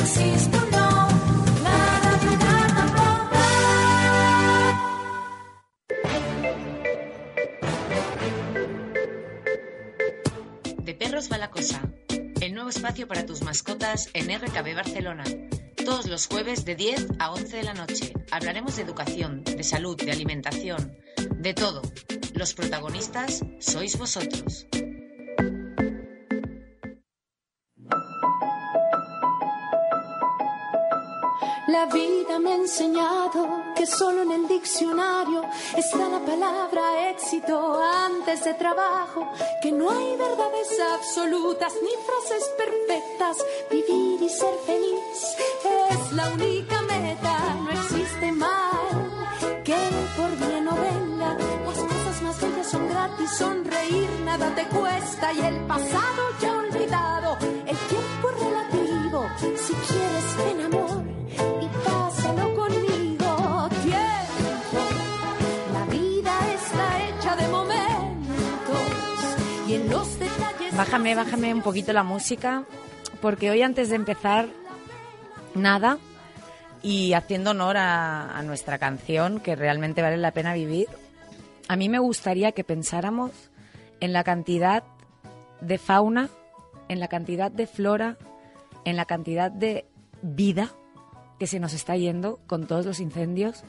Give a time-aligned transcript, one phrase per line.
[0.00, 0.06] De
[10.94, 11.82] perros va la cosa.
[12.40, 15.24] El nuevo espacio para tus mascotas en RKB Barcelona.
[15.84, 18.14] Todos los jueves de 10 a 11 de la noche.
[18.30, 20.96] Hablaremos de educación, de salud, de alimentación,
[21.36, 21.82] de todo.
[22.32, 24.66] Los protagonistas sois vosotros.
[31.70, 35.44] La vida me ha enseñado que solo en el diccionario
[35.76, 39.30] está la palabra éxito antes de trabajo,
[39.62, 43.36] que no hay verdades absolutas ni frases perfectas.
[43.70, 45.36] Vivir y ser feliz
[45.90, 49.76] es la única meta, no existe mal que
[50.16, 51.36] por bien no venga.
[51.66, 57.38] Las cosas más bellas son gratis, sonreír nada te cuesta y el pasado ya olvidado.
[57.64, 60.69] El tiempo relativo, si quieres ven amor
[70.80, 72.64] Bájame, bájame un poquito la música,
[73.20, 74.48] porque hoy antes de empezar,
[75.54, 75.98] nada,
[76.80, 80.88] y haciendo honor a, nuestra canción, que realmente vale la pena vivir,
[81.68, 83.30] a mí me gustaría que pensáramos
[84.00, 84.82] en la cantidad
[85.60, 86.30] de fauna,
[86.88, 88.16] en la cantidad de flora,
[88.86, 89.84] en la cantidad de
[90.22, 90.70] vida
[91.38, 93.64] que se nos está yendo con todos los incendios,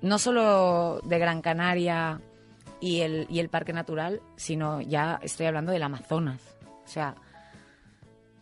[0.00, 2.22] no solo de Gran Canaria
[2.80, 6.56] y el, y el Parque Natural, sino ya estoy hablando del Amazonas.
[6.84, 7.14] O sea,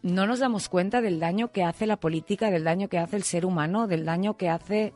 [0.03, 3.25] no nos damos cuenta del daño que hace la política, del daño que hace el
[3.25, 4.95] ser humano, del daño que hace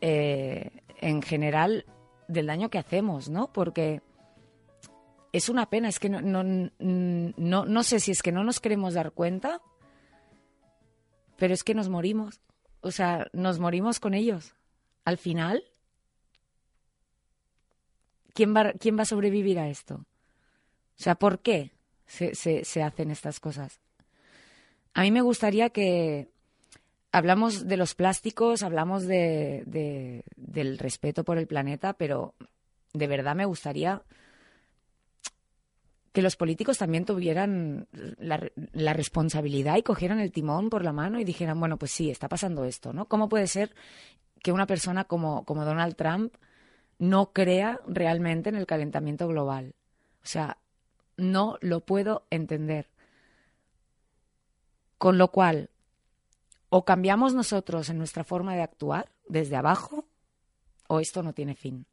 [0.00, 0.70] eh,
[1.00, 1.84] en general,
[2.28, 3.52] del daño que hacemos, ¿no?
[3.52, 4.02] Porque
[5.32, 8.60] es una pena, es que no, no, no, no sé si es que no nos
[8.60, 9.60] queremos dar cuenta,
[11.36, 12.40] pero es que nos morimos.
[12.80, 14.54] O sea, nos morimos con ellos.
[15.04, 15.64] Al final,
[18.36, 19.94] ¿quién va, quién va a sobrevivir a esto?
[19.96, 21.72] O sea, ¿por qué
[22.06, 23.80] se, se, se hacen estas cosas?
[24.94, 26.28] A mí me gustaría que
[27.10, 32.34] hablamos de los plásticos, hablamos de, de, del respeto por el planeta, pero
[32.92, 34.02] de verdad me gustaría
[36.12, 37.88] que los políticos también tuvieran
[38.18, 38.40] la,
[38.72, 42.26] la, responsabilidad y cogieran el timón por la mano y dijeran, bueno, pues sí, está
[42.26, 43.04] pasando esto, ¿no?
[43.04, 43.74] ¿Cómo puede ser
[44.42, 46.34] que una persona como, como Donald Trump
[46.98, 49.74] no crea realmente en el calentamiento global?
[50.22, 50.58] O sea,
[51.16, 52.90] no lo puedo entender.
[54.98, 55.70] Con lo cual,
[56.68, 60.06] o cambiamos nosotros en nuestra forma de actuar desde abajo,
[60.88, 61.86] o esto no tiene fin.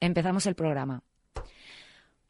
[0.00, 1.02] Empezamos el programa.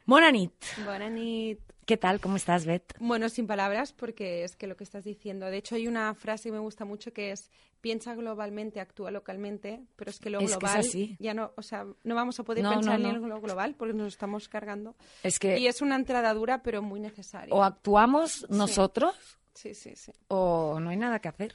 [0.07, 0.53] Bona nit.
[0.85, 1.59] Bona nit.
[1.85, 2.19] ¿Qué tal?
[2.19, 2.95] ¿Cómo estás, Beth?
[2.99, 5.45] Bueno, sin palabras, porque es que lo que estás diciendo.
[5.45, 9.81] De hecho, hay una frase que me gusta mucho que es piensa globalmente, actúa localmente,
[9.95, 11.15] pero es que lo Es que global es así.
[11.19, 13.23] ya no, o sea, no vamos a poder No, pensar no, ni no.
[13.23, 14.95] en lo global porque nos estamos cargando.
[15.23, 17.53] Es que Y es una entrada dura, pero muy necesaria.
[17.53, 19.15] o actuamos nosotros
[19.53, 20.11] Sí, sí, sí.
[20.29, 21.53] o no hay nada que hacer.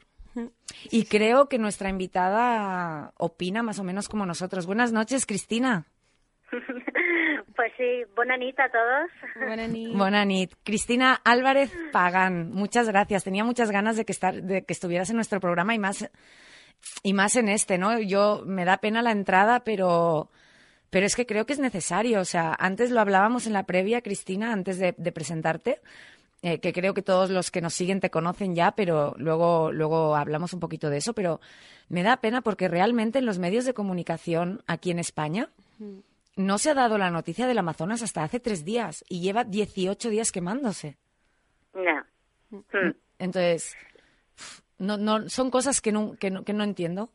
[0.90, 4.64] Y creo que nuestra invitada opina más o menos como nosotros.
[4.64, 5.86] Buenas noches, Cristina.
[7.56, 9.68] Pues sí, buena nit a todos.
[9.68, 9.96] Nit.
[9.96, 10.54] Buena nit.
[10.62, 13.24] Cristina Álvarez Pagán, muchas gracias.
[13.24, 16.10] Tenía muchas ganas de que, estar, de que estuvieras en nuestro programa y más,
[17.02, 17.98] y más en este, ¿no?
[18.00, 20.30] Yo me da pena la entrada, pero,
[20.90, 22.20] pero es que creo que es necesario.
[22.20, 25.80] O sea, antes lo hablábamos en la previa, Cristina, antes de, de presentarte,
[26.42, 30.16] eh, que creo que todos los que nos siguen te conocen ya, pero luego, luego
[30.16, 31.12] hablamos un poquito de eso.
[31.12, 31.40] Pero
[31.88, 35.50] me da pena porque realmente en los medios de comunicación aquí en España
[36.36, 40.08] no se ha dado la noticia del Amazonas hasta hace tres días y lleva 18
[40.10, 40.96] días quemándose.
[41.74, 42.04] No.
[42.50, 42.90] Mm.
[43.18, 43.76] Entonces,
[44.78, 47.10] no, no, son cosas que no, que no, que no entiendo.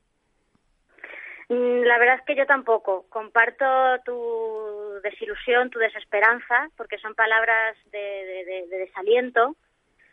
[1.50, 3.06] Mm, La verdad es que yo tampoco.
[3.10, 3.66] Comparto
[4.06, 9.56] tu desilusión, tu desesperanza, porque son palabras de, de- de- de desaliento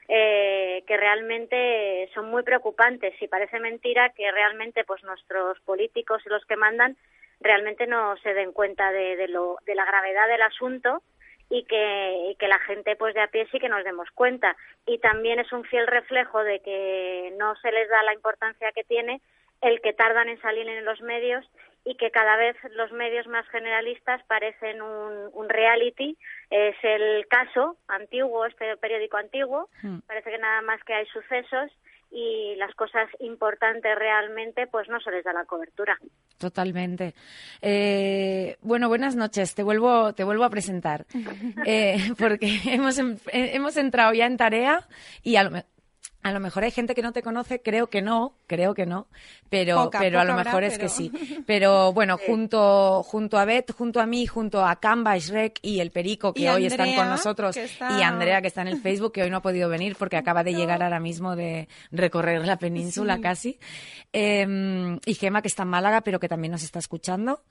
[0.08, 3.14] eh, que realmente son muy preocupantes.
[3.20, 6.96] Y parece mentira que realmente pues nuestros políticos y los que mandan
[7.40, 11.02] realmente no se den cuenta de, lo, de la gravedad del asunto
[11.50, 14.56] y que, y que la gente pues de a pie sí que nos demos cuenta.
[14.86, 18.84] Y también es un fiel reflejo de que no se les da la importancia que
[18.84, 19.20] tiene
[19.60, 21.44] el que tardan en salir en los medios
[21.84, 26.16] y que cada vez los medios más generalistas parecen un, un reality.
[26.50, 29.68] Es el caso antiguo, este periódico antiguo.
[29.82, 29.98] Hmm.
[30.06, 31.70] Parece que nada más que hay sucesos
[32.10, 35.98] y las cosas importantes realmente pues no se les da la cobertura.
[36.38, 37.14] Totalmente.
[37.60, 39.54] Eh, bueno, buenas noches.
[39.54, 41.04] Te vuelvo, te vuelvo a presentar.
[41.66, 44.86] Eh, porque hemos, em- eh, hemos entrado ya en tarea
[45.22, 45.50] y a lo,
[46.24, 49.08] A lo mejor hay gente que no te conoce, creo que no, creo que no,
[49.50, 51.12] pero, pero a lo mejor es que sí.
[51.46, 55.90] Pero bueno, junto, junto a Beth, junto a mí, junto a Canva, Shrek y el
[55.90, 59.28] Perico, que hoy están con nosotros, y Andrea, que está en el Facebook, que hoy
[59.28, 63.58] no ha podido venir porque acaba de llegar ahora mismo de recorrer la península casi,
[64.10, 67.42] em, y Gema, que está en Málaga, pero que también nos está escuchando.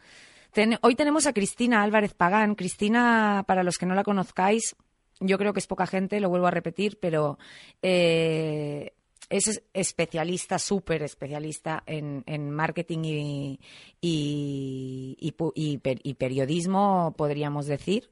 [0.82, 2.56] hoy tenemos a Cristina Álvarez Pagán.
[2.56, 4.76] Cristina, para los que no la conozcáis,
[5.20, 7.38] yo creo que es poca gente, lo vuelvo a repetir, pero
[7.82, 8.94] eh,
[9.30, 13.60] es especialista, súper especialista en, marketing y,
[14.02, 18.10] y, periodismo, podríamos decir.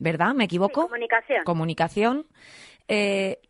[0.00, 0.32] ¿Verdad?
[0.34, 0.82] ¿Me equivoco?
[0.82, 1.44] comunicación.
[1.44, 2.26] Comunicación.
[2.86, 3.40] Eh,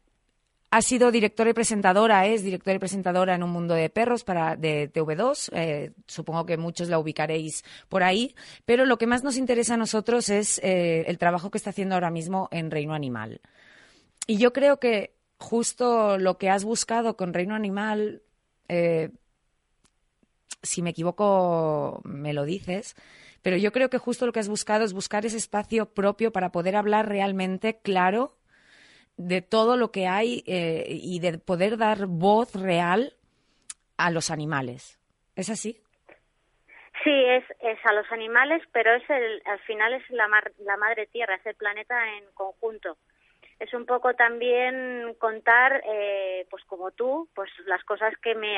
[0.70, 4.54] ha sido directora y presentadora, es directora y presentadora en un mundo de perros para
[4.54, 5.50] de TV2.
[5.52, 8.34] Eh, supongo que muchos la ubicaréis por ahí.
[8.66, 11.94] Pero lo que más nos interesa a nosotros es eh, el trabajo que está haciendo
[11.94, 13.40] ahora mismo en Reino Animal.
[14.26, 18.22] Y yo creo que justo lo que has buscado con Reino Animal,
[18.68, 19.10] eh,
[20.62, 22.94] si me equivoco, me lo dices.
[23.40, 26.52] Pero yo creo que justo lo que has buscado es buscar ese espacio propio para
[26.52, 28.37] poder hablar realmente claro
[29.18, 33.12] de todo lo que hay eh, y de poder dar voz real
[33.98, 34.98] a los animales.
[35.36, 35.80] ¿Es así?
[37.04, 40.28] Sí, es, es a los animales, pero es el, al final es la,
[40.58, 42.96] la madre tierra, es el planeta en conjunto.
[43.58, 48.56] Es un poco también contar, eh, pues como tú, pues las cosas que me,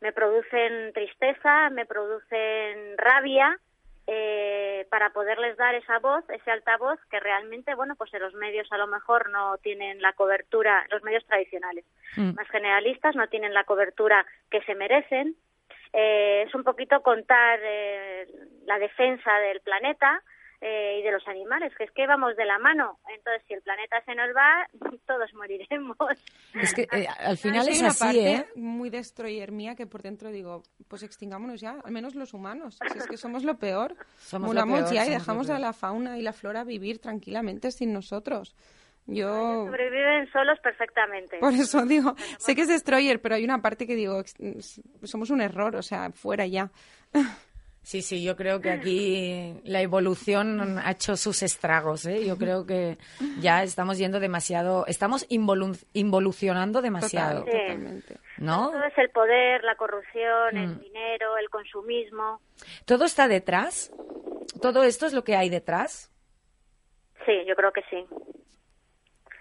[0.00, 3.58] me producen tristeza, me producen rabia,
[4.08, 8.70] eh, para poderles dar esa voz, ese altavoz que realmente, bueno, pues en los medios
[8.70, 11.84] a lo mejor no tienen la cobertura, los medios tradicionales
[12.16, 12.34] mm.
[12.34, 15.34] más generalistas no tienen la cobertura que se merecen.
[15.92, 18.26] Eh, es un poquito contar eh,
[18.64, 20.22] la defensa del planeta,
[20.60, 22.98] eh, y de los animales, que es que vamos de la mano.
[23.14, 24.66] Entonces, si el planeta se nos va,
[25.06, 25.96] todos moriremos.
[26.54, 28.46] Es que eh, al final es así, parte ¿eh?
[28.54, 32.78] muy destroyer mía que por dentro digo, pues extingámonos ya, al menos los humanos.
[32.90, 33.94] Si es que somos lo peor.
[34.18, 38.54] Somos lo ya y dejamos a la fauna y la flora vivir tranquilamente sin nosotros.
[39.06, 39.66] Yo...
[39.66, 41.38] Sobreviven solos perfectamente.
[41.38, 44.22] Por eso digo, sé que es destroyer, pero hay una parte que digo,
[45.02, 46.70] somos un error, o sea, fuera ya.
[47.86, 52.04] Sí, sí, yo creo que aquí la evolución ha hecho sus estragos.
[52.04, 52.26] ¿eh?
[52.26, 52.98] Yo creo que
[53.40, 57.44] ya estamos yendo demasiado, estamos involucionando demasiado.
[57.44, 58.16] totalmente.
[58.38, 58.72] ¿No?
[58.72, 60.80] Todo es el poder, la corrupción, el mm.
[60.80, 62.40] dinero, el consumismo.
[62.86, 63.92] ¿Todo está detrás?
[64.60, 66.12] ¿Todo esto es lo que hay detrás?
[67.24, 68.04] Sí, yo creo que sí.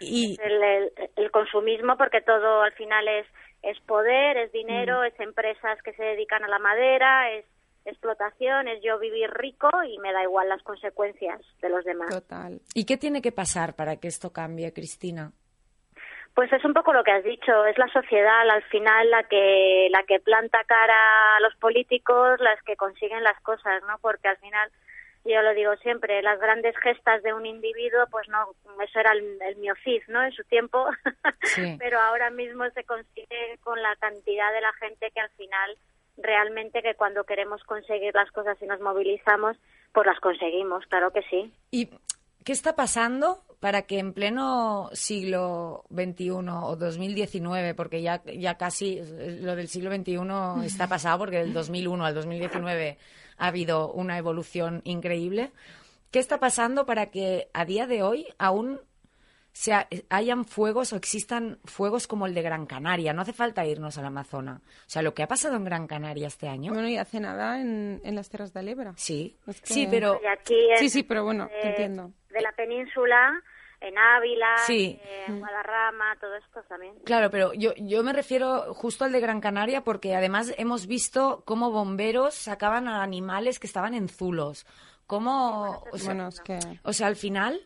[0.02, 0.38] Y...
[0.40, 3.26] El, el, consumismo, porque todo al final es,
[3.64, 5.06] es poder, es dinero, mm.
[5.06, 7.46] es empresas que se dedican a la madera, es
[7.86, 12.10] explotación, es yo vivir rico y me da igual las consecuencias de los demás.
[12.10, 12.60] Total.
[12.74, 15.32] ¿Y qué tiene que pasar para que esto cambie, Cristina?
[16.34, 19.88] Pues es un poco lo que has dicho, es la sociedad al final la que
[19.90, 23.98] la que planta cara a los políticos, las que consiguen las cosas, ¿no?
[24.00, 24.70] Porque al final
[25.24, 28.50] yo lo digo siempre, las grandes gestas de un individuo, pues no,
[28.84, 29.58] eso era el, el
[30.10, 30.24] ¿no?
[30.24, 30.86] En su tiempo,
[31.80, 35.78] pero ahora mismo se consigue con la cantidad de la gente que al final
[36.18, 39.58] realmente que cuando queremos conseguir las cosas y nos movilizamos,
[39.94, 41.54] pues las conseguimos, claro que sí.
[41.72, 41.90] ¿Y
[42.44, 49.02] qué está pasando para que en pleno siglo XXI o 2019, porque ya, ya casi
[49.42, 52.98] lo del siglo XXI está pasado, porque del 2001 al 2019
[53.38, 55.52] ha habido una evolución increíble,
[56.12, 58.80] ¿qué está pasando para que a día de hoy aún
[59.58, 63.14] sea, hayan fuegos o existan fuegos como el de Gran Canaria.
[63.14, 64.62] No hace falta irnos al Amazonas.
[64.62, 66.74] O sea, lo que ha pasado en Gran Canaria este año.
[66.74, 68.94] Bueno, y hace nada en, en las tierras de Alebra.
[68.98, 70.20] Sí, sí, pero.
[70.76, 72.12] sí, sí, pero bueno, entiendo.
[72.30, 73.42] De la península
[73.80, 76.96] en Ávila, en Guadarrama, todo esto también.
[77.06, 81.44] Claro, pero yo, yo me refiero justo al de Gran Canaria porque además hemos visto
[81.46, 84.66] cómo bomberos sacaban a animales que estaban en zulos.
[85.08, 86.60] Cómo, bueno, es que...
[86.84, 87.62] o sea, al final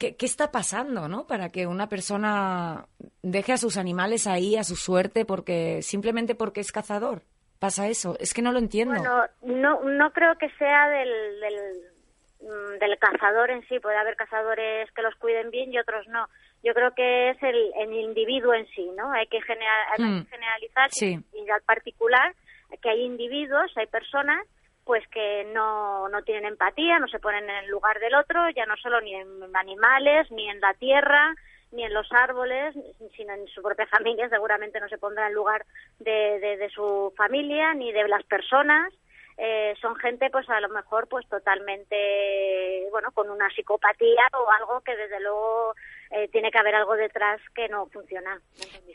[0.00, 1.26] ¿Qué, está pasando, no?
[1.26, 2.86] Para que una persona
[3.22, 7.20] deje a sus animales ahí a su suerte porque simplemente porque es cazador.
[7.58, 8.16] Pasa eso.
[8.18, 8.94] Es que no lo entiendo.
[8.94, 13.78] Bueno, no, no creo que sea del, del, mm, cazador en sí.
[13.78, 16.30] Puede haber cazadores que los cuiden bien y otros no.
[16.64, 19.12] Yo creo que es el, el individuo en sí, ¿no?
[19.12, 20.24] Hay que, hmm.
[20.30, 22.34] generalizar y al particular
[22.80, 24.46] que hay individuos, hay personas
[24.90, 28.66] pues que no, no tienen empatía, no se ponen en el lugar del otro, ya
[28.66, 31.32] no solo ni en animales, ni en la tierra,
[31.70, 32.74] ni en los árboles,
[33.16, 35.64] sino en su propia familia, seguramente no se pondrá en lugar
[36.00, 38.92] de, de, su familia, ni de las personas.
[39.38, 44.80] Eh, son gente pues a lo mejor pues totalmente bueno con una psicopatía o algo
[44.80, 45.72] que desde luego
[46.10, 48.40] eh, tiene que haber algo detrás que no funciona.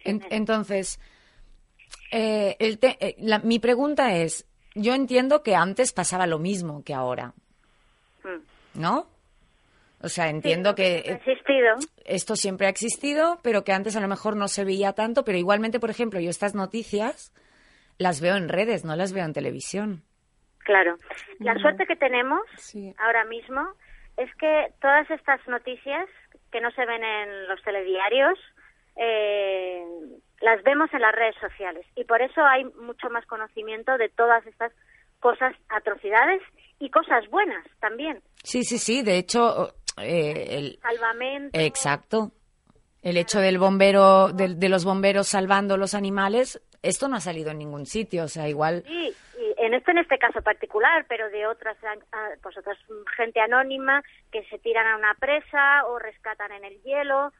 [0.04, 1.00] entonces,
[2.12, 4.46] eh, el eh, mi pregunta es,
[4.76, 7.34] yo entiendo que antes pasaba lo mismo que ahora,
[8.24, 8.80] mm.
[8.80, 9.08] ¿no?
[10.02, 11.76] O sea, entiendo que existido.
[12.04, 15.38] esto siempre ha existido, pero que antes a lo mejor no se veía tanto, pero
[15.38, 17.34] igualmente, por ejemplo, yo estas noticias
[17.98, 20.04] las veo en redes, no las veo en televisión.
[20.60, 20.98] Claro.
[21.40, 22.42] La suerte que tenemos
[22.98, 23.62] ahora mismo
[24.18, 26.08] es que todas estas noticias
[26.52, 28.38] que no se ven en los telediarios
[28.96, 29.84] eh,
[30.42, 34.46] las vemos en las redes sociales y por eso hay mucho más conocimiento de todas
[34.46, 34.72] estas
[35.20, 36.42] cosas, atrocidades
[36.80, 38.22] y cosas buenas también.
[38.44, 39.02] Sí, sí, sí.
[39.02, 41.60] De hecho, eh, el salvamento.
[41.60, 42.32] Exacto.
[43.02, 47.60] El hecho del bombero, de, los bomberos salvando los animales, esto no ha salido en
[47.60, 48.84] ningún sitio, o sea, igual.
[48.88, 49.16] Sí,
[49.58, 51.78] en esto en este caso particular, pero de otras,
[52.42, 52.78] pues otras
[53.16, 57.32] gente anónima que se tiran a una presa o rescatan en el hielo.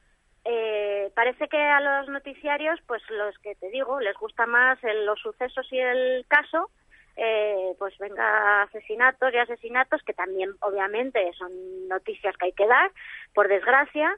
[0.46, 5.20] Eh, parece que a los noticiarios, pues los que te digo, les gusta más los
[5.20, 6.70] sucesos y el caso,
[7.18, 11.52] eh, pues venga asesinatos y asesinatos, que también obviamente son
[11.88, 12.92] noticias que hay que dar,
[13.34, 14.16] por desgracia,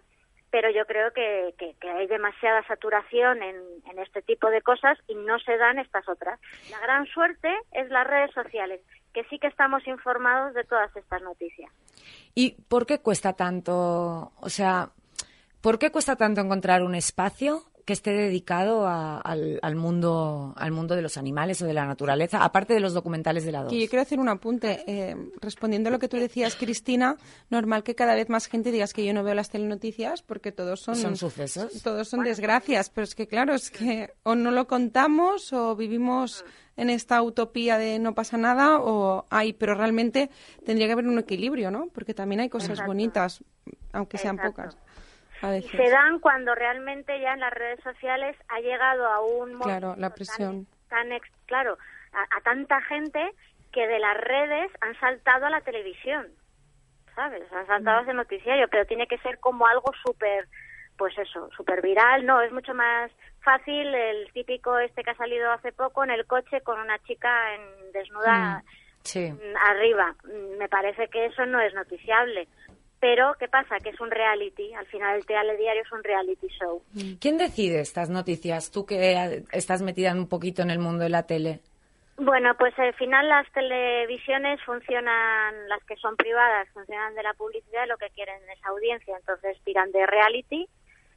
[0.49, 3.55] pero yo creo que, hay demasiada saturación en,
[3.99, 6.39] este tipo de cosas y no se dan estas otras.
[6.69, 8.81] La gran suerte es las redes sociales,
[9.13, 11.71] que sí que estamos informados de todas estas noticias.
[12.35, 14.89] ¿Y por qué cuesta tanto, o sea,
[15.61, 21.01] por qué cuesta tanto encontrar un espacio que esté dedicado al, mundo al mundo de
[21.01, 23.71] los animales o de la naturaleza, aparte de los documentales de la 2.
[23.71, 24.83] Y yo quiero hacer un apunte.
[24.87, 27.15] Eh, respondiendo a lo que tú decías, Cristina,
[27.49, 30.81] normal que cada vez más gente digas que yo no veo las telenoticias porque todos
[30.81, 30.97] son...
[30.97, 31.81] Son sucesos.
[31.81, 36.43] Todos son desgracias, pero es que claro, es que o no lo contamos o vivimos
[36.75, 40.29] en esta utopía de no pasa nada o hay, pero realmente
[40.65, 41.87] tendría que haber un equilibrio, ¿no?
[41.93, 43.45] Porque también hay cosas bonitas,
[43.93, 44.77] aunque sean pocas
[45.39, 50.13] se dan cuando realmente ya en las redes sociales ha llegado a un claro la
[50.13, 50.67] presión.
[50.89, 51.07] tan,
[51.45, 51.77] claro
[52.13, 53.31] a, tanta gente
[53.71, 56.27] que de las redes han saltado a la televisión
[57.15, 60.47] sabes han saltado a ese noticiario pero tiene que ser como algo súper
[60.97, 62.25] pues eso súper viral.
[62.25, 66.25] No es mucho más fácil el típico este que ha salido hace poco en el
[66.25, 68.63] coche con una chica en desnuda
[69.13, 70.15] mm, arriba.
[70.57, 72.47] Me parece que eso no es noticiable
[72.99, 73.79] pero, ¿qué pasa?
[73.79, 74.73] Que es un reality.
[74.73, 76.81] Al final, el telediario es un reality show.
[77.19, 78.71] ¿Quién decide estas noticias?
[78.71, 81.59] Tú que estás metida un poquito en el mundo de la tele.
[82.17, 87.87] Bueno, pues al final las televisiones funcionan, las que son privadas, funcionan de la publicidad,
[87.87, 90.67] lo que quieren es audiencia, entonces tiran de reality.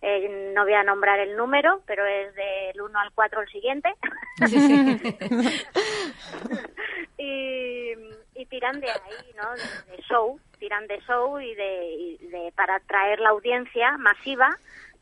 [0.02, 3.94] Eh, no voy a nombrar el número, pero es del 1 al 4 el siguiente.
[7.18, 7.92] y,
[8.34, 9.52] y tiran de ahí, ¿no?
[9.54, 14.48] De, show, tiran de show y de, para atraer la audiencia masiva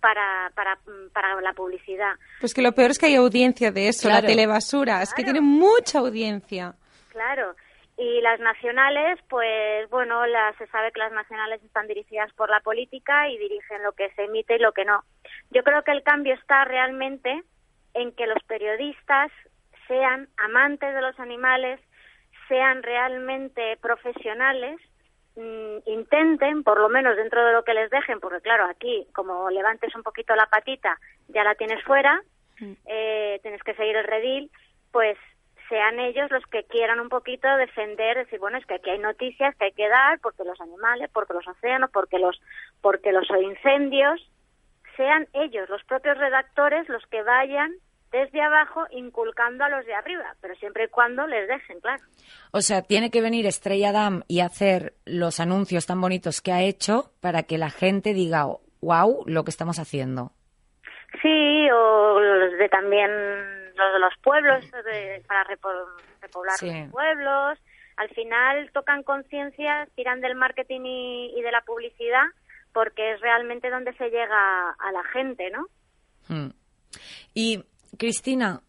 [0.00, 0.78] para, para,
[1.12, 2.14] para la publicidad.
[2.40, 5.40] Pues que lo peor es que hay audiencia de eso, la telebasura, es que tiene
[5.40, 6.74] mucha audiencia.
[7.10, 7.54] Claro.
[7.96, 10.22] Y las nacionales, pues bueno,
[10.56, 14.24] se sabe que las nacionales están dirigidas por la política y dirigen lo que se
[14.24, 15.02] emite y lo que no.
[15.50, 17.42] Yo creo que el cambio está realmente
[17.94, 19.32] en que los periodistas
[19.88, 21.80] sean amantes de los animales,
[22.48, 24.80] sean realmente profesionales,
[25.36, 29.50] mm, intenten, por lo menos dentro de lo que les dejen, porque claro, aquí como
[29.50, 32.20] levantes un poquito la patita, ya la tienes fuera,
[32.60, 32.72] mm.
[32.86, 34.50] eh, tienes que seguir el redil,
[34.90, 35.16] pues
[35.68, 39.54] sean ellos los que quieran un poquito defender, decir, bueno, es que aquí hay noticias
[39.56, 42.40] que hay que dar, porque los animales, porque los océanos, porque los,
[42.80, 44.20] porque los incendios,
[44.96, 47.72] sean ellos, los propios redactores, los que vayan
[48.10, 52.02] desde abajo inculcando a los de arriba, pero siempre y cuando les dejen, claro.
[52.52, 56.62] O sea, tiene que venir Estrella Damm y hacer los anuncios tan bonitos que ha
[56.62, 58.46] hecho para que la gente diga,
[58.80, 60.32] wow, lo que estamos haciendo.
[61.22, 64.64] Sí, o los de también los de los pueblos,
[65.26, 67.58] para repoblar los pueblos.
[67.96, 72.24] Al final tocan conciencia, tiran del marketing y, de la publicidad,
[72.72, 75.66] porque es realmente donde se llega a la gente, ¿no?
[76.28, 76.50] Hmm.
[77.34, 77.64] Y
[77.98, 78.62] Cristina,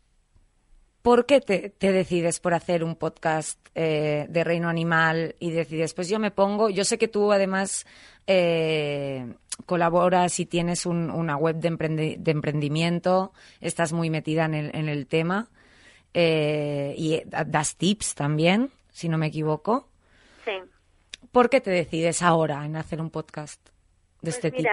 [1.03, 6.09] ¿por qué te, decides por hacer un podcast eh, de reino animal y decides, pues
[6.09, 7.85] yo me pongo, yo sé que tú además
[8.25, 9.31] eh,
[9.67, 11.67] colaboras y tienes una web de,
[12.31, 13.31] emprendimiento,
[13.61, 15.49] estás muy metida en el, tema
[16.15, 19.89] eh, y das tips también, si no me equivoco.
[20.43, 20.53] Sí.
[21.31, 23.61] ¿Por qué te decides ahora en hacer un podcast
[24.21, 24.69] de pues este tipo?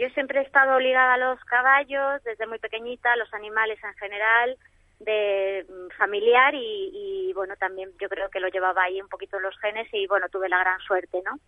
[0.00, 3.94] yo siempre he estado ligada a los caballos, desde muy pequeñita, a los animales en
[3.94, 4.56] general,
[5.00, 9.58] de mm, familiar y, bueno, también yo creo que lo llevaba ahí un poquito los
[9.58, 11.38] genes y bueno, tuve la gran suerte, ¿no?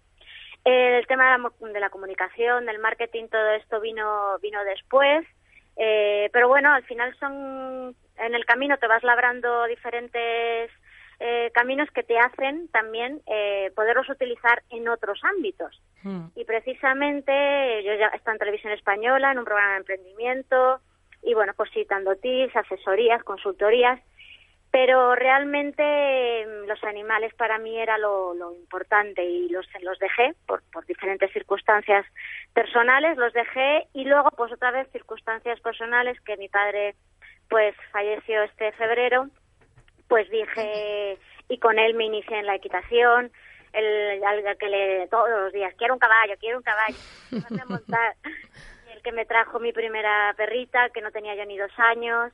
[0.64, 5.26] El tema de la, comunicación, del marketing, todo esto vino, vino después.
[5.76, 10.70] Eh, pero bueno, al final son, en el camino te vas labrando diferentes
[11.24, 15.80] eh, caminos que te hacen también eh, poderlos utilizar en otros ámbitos.
[16.02, 16.26] Hmm.
[16.34, 17.32] Y precisamente
[17.84, 20.80] yo ya estoy en televisión española, en un programa de emprendimiento,
[21.22, 24.00] y bueno, pues sí, dando tips, asesorías, consultorías,
[24.72, 30.64] pero realmente mm, los animales para mí era lo, importante y los, los dejé por,
[30.72, 32.04] por diferentes circunstancias
[32.52, 36.96] personales, los dejé y luego pues otra vez circunstancias personales que mi padre
[37.48, 39.28] pues falleció este febrero,
[40.12, 43.32] pues dije y con él me inicié en la equitación,
[43.72, 46.98] el, el que le todos los días quiero un caballo, quiero un caballo,
[47.66, 48.14] montar,
[48.94, 52.30] el que me trajo mi primera perrita que no tenía yo ni dos años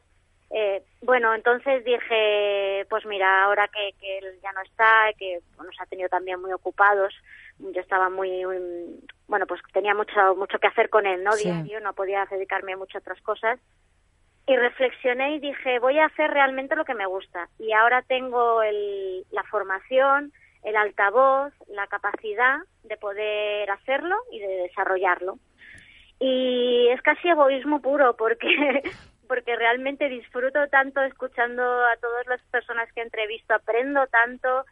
[0.51, 5.81] eh, bueno, entonces dije, pues mira, ahora que, que él ya no está, que nos
[5.81, 7.15] ha tenido también muy ocupados,
[7.59, 8.45] yo estaba muy,
[9.27, 11.37] bueno, pues tenía mucho mucho que hacer con él, ¿no?
[11.37, 13.61] Diario, no podía dedicarme a muchas otras cosas.
[14.49, 17.49] Y reflexioné y dije, voy a hacer realmente lo que me gusta.
[17.59, 20.33] Y ahora tengo el, la formación,
[20.65, 25.39] el altavoz, la capacidad de poder hacerlo y de desarrollarlo.
[26.19, 28.83] Y es casi egoísmo puro porque
[29.29, 34.65] porque realmente disfruto tanto escuchando a todas las personas que entrevisto, aprendo tanto.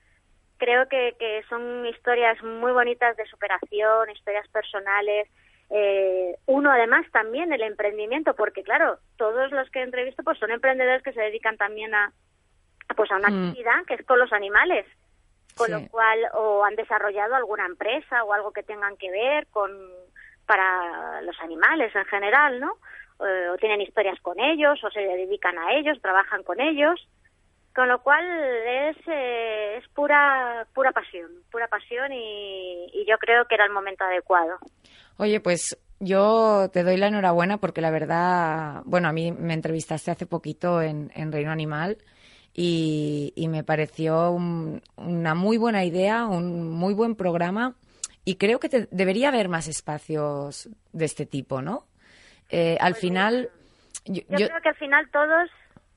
[0.57, 5.29] Creo que, que son historias muy bonitas de superación, historias personales.
[5.71, 11.03] Eh, uno además también el emprendimiento, porque claro, todos los que entrevisto pues son emprendedores
[11.03, 12.13] que se dedican también a
[12.95, 13.49] pues a una mm.
[13.49, 14.87] actividad que es con los animales,
[15.57, 19.71] con lo cual o han desarrollado alguna empresa o algo que tengan que ver con
[20.47, 22.79] para los animales en general, ¿no?
[23.27, 27.09] Eh, o tienen historias con ellos, o se dedican a ellos, trabajan con ellos,
[27.75, 33.55] con lo cual es, eh, es pura, pura pasión, pura pasión y, yo creo que
[33.55, 34.59] era el momento adecuado.
[35.19, 40.11] Oye, pues yo te doy la enhorabuena porque la verdad, bueno, a mí me entrevistaste
[40.11, 41.99] hace poquito en, Reino Animal
[42.53, 47.75] y, me pareció una muy buena idea, un muy buen programa
[48.25, 51.87] y creo que debería haber más espacios de este tipo, ¿no?
[52.51, 53.51] Eh, al final...
[54.05, 55.51] Yo, creo que al final todos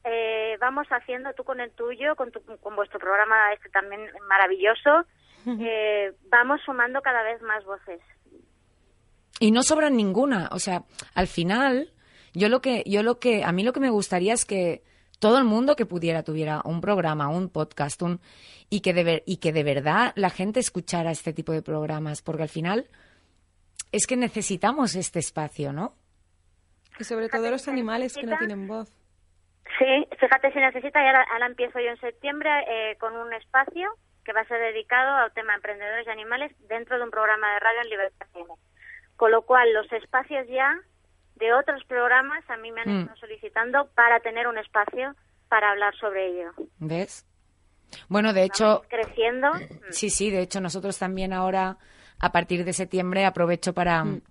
[0.04, 5.06] eh, vamos haciendo, tú con el tuyo, con, con vuestro programa este también maravilloso,
[5.46, 8.02] eh, vamos sumando cada vez más voces.
[9.40, 11.94] Y no sobran ninguna, o sea, al final,
[12.34, 14.84] yo lo que, yo lo que, a mí lo que me gustaría es que
[15.20, 18.20] todo el mundo que pudiera tuviera un programa, un podcast, un
[18.70, 22.44] y que de y que de verdad la gente escuchara este tipo de programas, porque
[22.44, 22.88] al final
[23.92, 25.94] es que necesitamos este espacio, ¿no?
[27.00, 28.92] Y sobre todo los animales que no tienen voz.
[29.78, 33.90] Sí, fíjate si necesita, y ahora, empiezo yo en septiembre eh, con un espacio
[34.26, 37.60] que va a ser dedicado al tema emprendedores y animales dentro de un programa de
[37.60, 38.28] radio en Libertad
[39.20, 40.74] Con lo cual, los espacios ya
[41.36, 43.00] de otros programas a mí me han mm.
[43.02, 45.14] estado solicitando para tener un espacio
[45.50, 46.54] para hablar sobre ello.
[46.78, 47.26] ¿Ves?
[48.08, 48.82] Bueno, de hecho...
[48.88, 49.52] creciendo.
[49.90, 51.76] Sí, sí, de hecho nosotros también ahora,
[52.18, 54.06] a partir de septiembre, aprovecho para...
[54.06, 54.22] Mm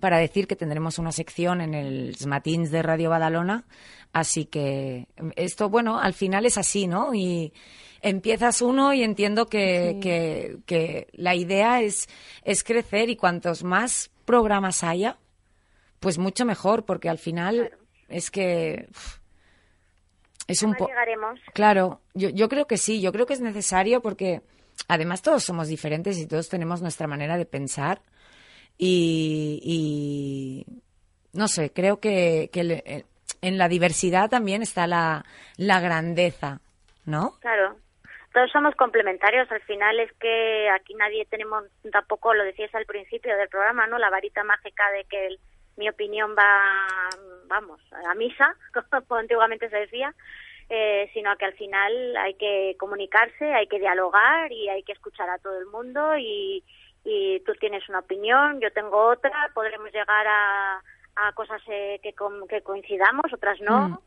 [0.00, 3.64] para decir que tendremos una sección en el Matins de Radio Badalona.
[4.12, 7.14] Así que esto, bueno, al final es así, ¿no?
[7.14, 7.52] Y
[8.00, 12.08] empiezas uno y entiendo que, que, la idea es,
[12.42, 15.18] es crecer y cuantos más programas haya,
[16.00, 17.76] pues mucho mejor, porque al final
[18.08, 18.88] es que...
[20.46, 20.90] es un poco...
[21.52, 24.40] Claro, yo, yo creo que sí, yo creo que es necesario porque
[24.88, 28.00] además todos somos diferentes y todos tenemos nuestra manera de pensar
[28.78, 30.64] y,
[31.34, 33.04] no sé, creo que, que
[33.42, 35.26] en la diversidad también está la,
[35.58, 36.62] la grandeza,
[37.04, 37.38] ¿no?
[37.40, 37.76] Claro.
[38.32, 39.50] Todos somos complementarios.
[39.50, 43.98] Al final es que aquí nadie tenemos, tampoco lo decías al principio del programa, ¿no?
[43.98, 45.36] La varita mágica de que
[45.76, 47.08] mi opinión va,
[47.46, 48.54] vamos, a misa,
[49.08, 50.14] como antiguamente se decía.
[50.74, 55.28] Eh, sino que al final hay que comunicarse, hay que dialogar y hay que escuchar
[55.28, 56.64] a todo el mundo y,
[57.04, 60.80] y tú tienes una opinión, yo tengo otra, podremos llegar a,
[61.16, 62.14] a cosas eh, que,
[62.48, 63.88] que coincidamos, otras no.
[63.88, 63.98] Mm.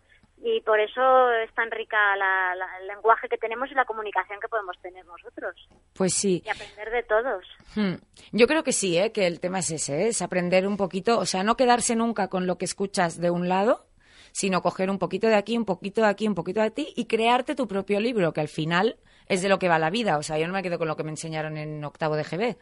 [0.44, 4.48] Y por eso es tan rica la, el lenguaje que tenemos y la comunicación que
[4.48, 5.56] podemos tener nosotros.
[5.94, 6.44] Pues sí.
[6.46, 7.46] Y aprender de todos.
[7.76, 7.96] Hmm.
[8.32, 9.12] Yo creo que sí, ¿eh?
[9.12, 10.08] que el tema es ese, ¿eh?
[10.10, 13.50] es aprender un poquito, o sea, no quedarse nunca con lo que escuchas de un
[13.50, 13.88] lado,
[14.34, 17.06] sino coger un poquito de aquí, un poquito de aquí, un poquito de ti y
[17.06, 20.18] crearte tu propio libro, que al final es de lo que va la vida.
[20.18, 22.58] O sea, yo no me quedo con lo que me enseñaron en octavo de GB.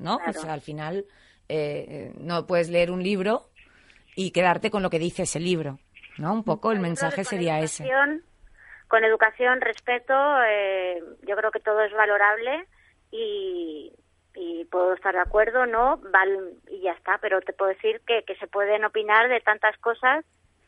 [0.00, 0.18] ¿no?
[0.26, 1.06] O sea, al final
[1.48, 3.50] eh, no puedes leer un libro
[4.16, 5.78] y quedarte con lo que dice ese libro,
[6.20, 6.32] ¿no?
[6.32, 7.88] Un poco el mensaje sería ese.
[8.88, 10.14] Con educación, respeto,
[10.46, 12.66] eh, yo creo que todo es valorable
[13.12, 13.92] y,
[14.34, 18.24] y puedo estar de acuerdo, no, val, y ya está, pero te puedo decir que,
[18.26, 20.24] que se pueden opinar de tantas cosas.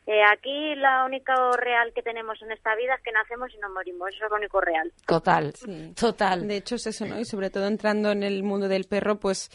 [0.06, 3.70] Eh, aquí la única real que tenemos en esta vida es que nacemos y nos
[3.72, 4.92] morimos, eso es lo único real.
[5.06, 5.52] Total,
[5.98, 6.48] total.
[6.48, 7.20] De hecho es eso, ¿no?
[7.20, 9.50] Y sobre todo entrando en el mundo del perro, pues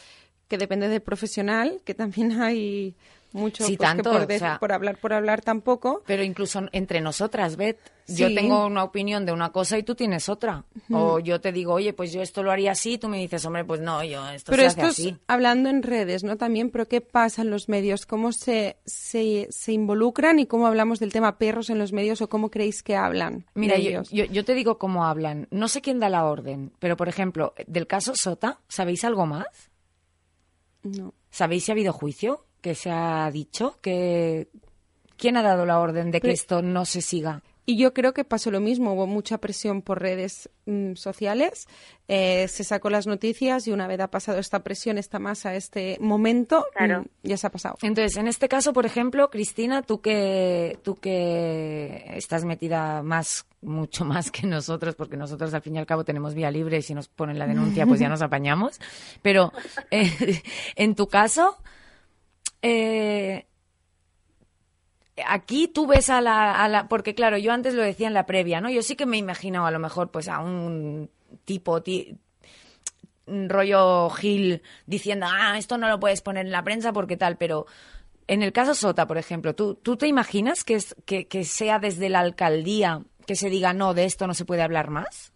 [0.48, 2.96] que depende del profesional, que también hay
[3.34, 6.04] mucho Sí, pues, tanto, por, o de- sea- por hablar por hablar tampoco.
[6.06, 10.30] Pero incluso entre nosotras, Beth, yo tengo una opinión de una cosa y tú tienes
[10.30, 10.64] otra.
[10.92, 13.44] O yo te digo, oye, pues yo esto lo haría así, y tú me dices,
[13.46, 15.18] hombre, pues no, yo esto Pero se esto hace es así.
[15.28, 16.38] hablando en redes, ¿no?
[16.38, 18.06] También, pero ¿qué pasa en los medios?
[18.06, 22.30] ¿Cómo se, se, se involucran y cómo hablamos del tema perros en los medios o
[22.30, 23.46] cómo creéis que hablan?
[23.56, 24.10] Mira, yo, ellos?
[24.10, 25.48] yo, yo te digo cómo hablan.
[25.52, 29.48] No sé quién da la orden, pero por ejemplo, del caso Sota, ¿sabéis algo más?
[30.84, 31.14] No.
[31.30, 32.46] ¿Sabéis si ha habido juicio?
[32.68, 33.78] ¿Que se ha dicho?
[33.82, 34.50] que
[35.16, 37.42] ¿Quién ha dado la orden de que Pero- esto no se siga?
[37.70, 41.68] Y yo creo que pasó lo mismo, hubo mucha presión por redes mm, sociales,
[42.08, 45.98] eh, se sacó las noticias y una vez ha pasado esta presión, esta masa, este
[46.00, 47.02] momento, Claro.
[47.02, 47.76] mm, ya se ha pasado.
[47.82, 54.06] Entonces, en este caso, por ejemplo, Cristina, tú que, tú que estás metida más, mucho
[54.06, 56.94] más que nosotros, porque nosotros al fin y al cabo tenemos vía libre y si
[56.94, 58.80] nos ponen la denuncia, pues ya nos apañamos.
[59.22, 59.52] Pero
[59.92, 60.42] eh,
[60.78, 61.58] en tu caso,
[62.62, 63.46] eh,
[65.26, 68.26] aquí tú ves a la, a la- porque claro, yo antes lo decía en la
[68.26, 68.70] previa, ¿no?
[68.70, 71.10] Yo sí que me he imaginado a lo mejor pues a un
[71.46, 72.18] tipo ti-
[73.26, 77.66] rollo Gil diciendo, ah, esto no lo puedes poner en la prensa porque tal, pero
[78.28, 82.10] en el caso Sota, por ejemplo, ¿tú, tú te imaginas que, es, que sea desde
[82.10, 85.34] la alcaldía que se diga, no, de esto no se puede hablar más?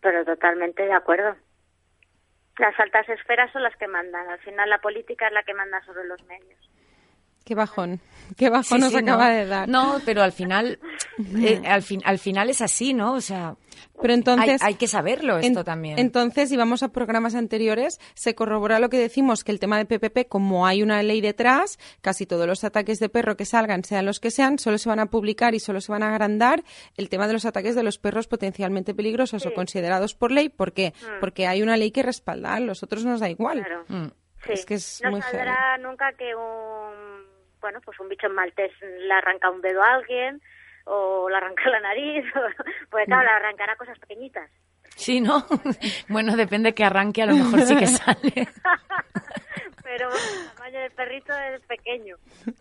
[0.00, 1.34] Pero totalmente de acuerdo.
[2.62, 4.30] Las altas esferas son las que mandan.
[4.30, 6.60] Al final la política es la que manda sobre los medios.
[7.44, 7.98] Qué bajón,
[8.36, 9.34] qué Sí, nos sí, acaba ¿no?
[9.34, 9.68] de dar.
[9.68, 10.78] No, pero al final,
[11.36, 13.12] eh, al, fin, al final es así, ¿no?
[13.14, 13.56] O sea,
[14.00, 15.98] Pero entonces, hay, hay que saberlo esto En- también.
[15.98, 19.84] Entonces, si vamos a programas anteriores, se corrobora lo que decimos, que el tema de
[19.84, 24.06] PPP, como hay una ley detrás, casi todos los ataques de perro que salgan, sean
[24.06, 26.64] los que sean, solo se van a publicar y solo se van a agrandar
[26.96, 30.48] el tema de los ataques de los perros potencialmente peligrosos o considerados por ley.
[30.48, 30.94] ¿Por qué?
[31.20, 33.60] Porque hay una ley que respalda, a los otros nos da igual.
[33.60, 33.64] Mm.
[33.64, 33.84] Claro.
[33.88, 34.06] Mm.
[34.44, 34.52] Sí.
[34.54, 37.11] Es que es no muy saldrá nunca que un
[37.62, 40.42] bueno pues un bicho maltés le arranca un dedo a alguien
[40.84, 43.10] o le arranca la nariz o- pues Mm.
[43.10, 44.50] claro le arrancará cosas pequeñitas
[44.94, 45.46] Sí, ¿no?
[46.08, 48.46] bueno, depende que arranque, a lo mejor sí que sale.
[49.82, 52.16] Pero bueno, el tamaño del perrito es pequeño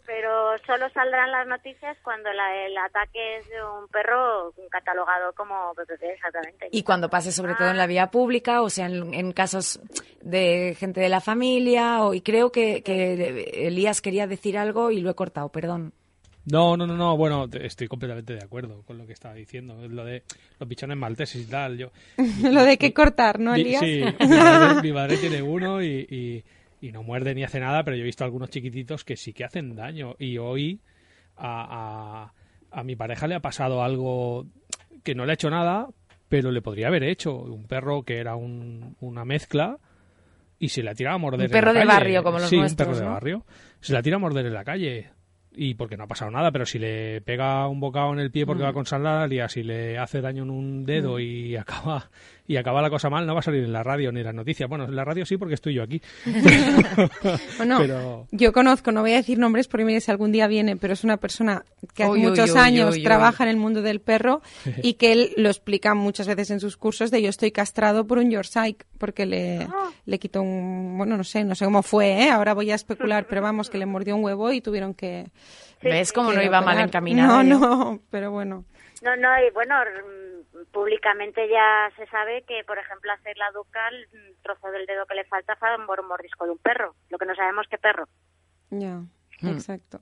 [0.06, 5.74] pero solo saldrán las noticias cuando la- el ataque es de un perro catalogado como
[5.76, 9.32] PPP exactamente Y cuando pase sobre todo en la vía pública, o sea, en, en
[9.32, 9.80] casos
[10.22, 15.00] de gente de la familia, o, y creo que, que Elías quería decir algo y
[15.02, 15.94] lo he cortado, perdón.
[16.46, 20.04] No, no, no, no, bueno, estoy completamente de acuerdo con lo que estaba diciendo, lo
[20.04, 20.24] de
[20.60, 21.92] los pichones malteses y tal, yo...
[22.44, 23.80] Lo de que cortar, ¿no, Elías?
[23.82, 26.44] Sí, mi madre, mi madre tiene uno y, y-
[26.82, 29.46] y no muerde ni hace nada, pero yo he visto algunos chiquititos que sí que
[29.46, 30.15] hacen daño.
[30.20, 30.82] Y hoy
[31.38, 32.32] a,
[32.72, 34.48] a, a mi pareja le ha pasado algo
[35.04, 35.88] que no le ha hecho nada,
[36.28, 37.36] pero le podría haber hecho.
[37.38, 39.78] Un perro que era un- una mezcla
[40.60, 41.39] y se la tira a morder.
[41.41, 41.98] Un en perro la de calle.
[42.00, 43.46] barrio, como los sí, nuestros, un perro de barrio.
[43.80, 45.10] Se la tira a morder en la calle.
[45.54, 48.46] Y porque no ha pasado nada, pero si le pega un bocado en el pie
[48.46, 48.48] Mm.
[48.48, 52.10] porque va con sandalias, si le hace daño en un dedo y acaba
[52.48, 54.36] y acaba la cosa mal, no va a salir en la radio ni en las
[54.36, 54.68] noticias.
[54.68, 56.02] Bueno, en la radio sí porque estoy yo aquí.
[57.58, 60.76] Bueno, Pero- yo conozco, no voy a decir nombres porque mire si algún día viene,
[60.78, 64.42] pero es una persona que hace muchos años trabaja en el mundo del perro
[64.84, 68.18] y que él lo explica muchas veces en sus cursos de yo estoy castrado por
[68.18, 69.68] un Yorkshire porque le,
[70.06, 72.30] le quitó un, bueno, no sé, no sé cómo fue, ¿eh?
[72.32, 75.30] ahora voy a especular, pero vamos, que le mordió un huevo y tuvieron que...
[75.82, 76.88] ¿Ves cómo no iba mal operar.
[76.90, 77.44] encaminado?
[77.44, 78.66] No, no, pero bueno.
[79.02, 79.74] No, no, y bueno,
[80.71, 85.15] públicamente ya se sabe que, por ejemplo, hacer la ducal, un trozo del dedo que
[85.15, 86.95] le falta fue un mor- mordisco de un perro.
[87.10, 88.08] Lo que no sabemos qué perro.
[88.69, 89.02] Ya,
[89.41, 89.47] Hmm.
[89.50, 90.00] exacto.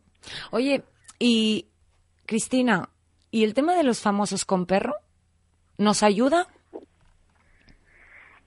[0.52, 0.84] Oye,
[1.18, 1.68] y
[2.26, 2.90] Cristina,
[3.32, 4.96] ¿y el tema de los famosos con perro?
[5.78, 6.48] ¿Nos ayuda?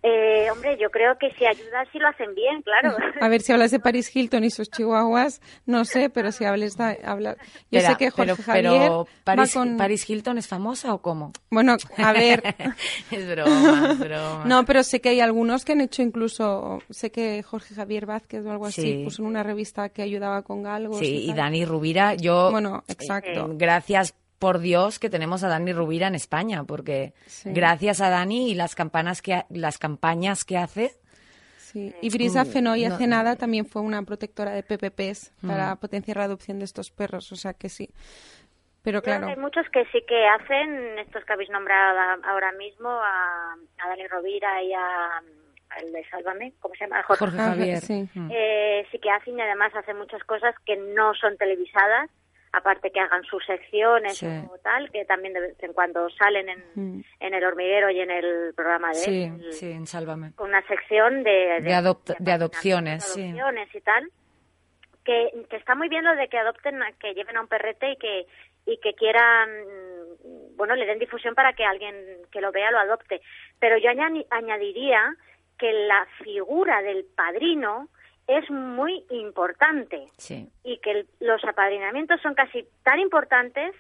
[0.04, 2.96] Eh, hombre, yo creo que si ayudan, si lo hacen bien, claro.
[3.20, 6.76] A ver si hablas de Paris Hilton y sus chihuahuas, no sé, pero si hables
[6.76, 7.36] de hablar.
[7.70, 9.76] Yo Espera, sé que Jorge pero, Javier pero Paris, con...
[9.76, 11.32] Paris Hilton es famosa o cómo?
[11.50, 12.42] Bueno, a ver,
[13.12, 14.44] es broma, es broma.
[14.44, 18.44] no, pero sé que hay algunos que han hecho incluso, sé que Jorge Javier Vázquez
[18.44, 19.04] o algo así Sí.
[19.04, 20.98] puso en una revista que ayudaba con galgos.
[20.98, 21.32] Sí, y.
[21.32, 22.50] Dani Rubira, yo...
[22.50, 23.30] Bueno, exacto.
[23.50, 27.50] eh, gracias por Dios que tenemos a Dani Rubira en España, porque Sí.
[27.52, 30.90] gracias a Dani y las campanas que ha- las campañas que hace,
[31.56, 31.94] Sí.
[32.02, 35.48] Y Brisa Fenoy no- hace nada también fue una protectora de PPPs Mm.
[35.48, 37.88] para potenciar la adopción de estos perros, o sea que sí.
[38.82, 43.54] Pero claro, Hay muchos que sí que hacen, estos que habéis nombrado ahora mismo, a,
[43.78, 45.22] a Dani Rovira y a,
[45.80, 47.02] el de Sálvame, ¿cómo se llama?
[47.04, 47.80] Jorge, Jorge Javier.
[47.80, 48.06] Sí.
[48.12, 48.28] Mm.
[48.30, 52.10] Eh, sí que hacen y además hacen muchas cosas que no son televisadas,
[52.52, 54.26] aparte que hagan sus secciones Sí.
[54.26, 57.02] o tal, que también de vez en cuando salen en, Mm.
[57.20, 60.32] en el hormiguero y en el programa de Sí, el- sí, en Sálvame.
[60.34, 61.60] con una sección de, De
[62.18, 63.34] de adopciones, sí.
[63.34, 64.08] y tal
[65.04, 67.96] que, que está muy bien lo de que adopten que lleven a un perrete y
[67.96, 68.26] que
[68.64, 69.50] y que quieran
[70.56, 71.94] bueno le den difusión para que alguien
[72.30, 73.20] que lo vea lo adopte
[73.58, 75.16] pero yo añadi- añadiría
[75.58, 77.88] que la figura del padrino
[78.26, 80.48] es muy importante Sí.
[80.64, 83.74] y que el- los apadrinamientos son casi tan importantes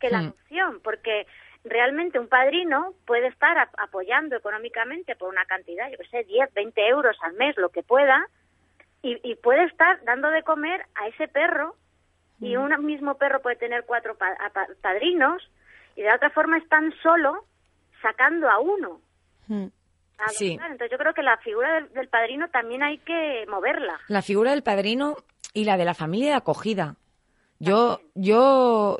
[0.00, 0.26] que la Hmm.
[0.26, 1.26] adopción, porque
[1.64, 6.52] realmente un padrino puede estar ap- apoyando económicamente por una cantidad, yo que sé, 10,
[6.54, 8.26] 20 euros al mes, lo que pueda,
[9.02, 11.74] y, y puede estar dando de comer a ese perro,
[12.40, 14.36] y un mismo perro puede tener cuatro pa-
[14.80, 15.48] padrinos,
[15.94, 17.44] y de otra forma están solo
[18.00, 19.00] sacando a uno.
[19.46, 19.66] Mm.
[20.30, 20.52] Sí.
[20.52, 24.00] Entonces yo creo que la figura del, del padrino también hay que moverla.
[24.08, 25.16] La figura del padrino
[25.54, 26.96] y la de la familia de acogida.
[27.58, 28.98] Yo, yo,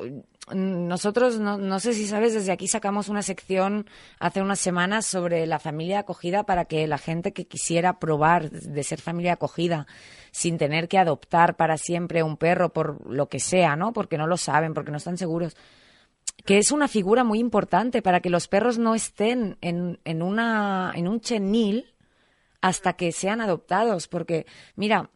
[0.53, 5.05] mm, nosotros, no, no sé si sabes, desde aquí sacamos una sección hace unas semanas
[5.05, 9.33] sobre la familia de acogida para que la gente que quisiera probar de ser familia
[9.33, 9.85] acogida
[10.31, 13.91] sin tener que adoptar para siempre un perro por lo que sea, ¿no?
[13.91, 15.57] Porque no lo saben, porque no están seguros.
[16.45, 20.91] Que es una figura muy importante para que los perros no estén en, en, una,
[20.95, 21.93] en un chenil
[22.61, 24.07] hasta que sean adoptados.
[24.07, 25.09] Porque, mira,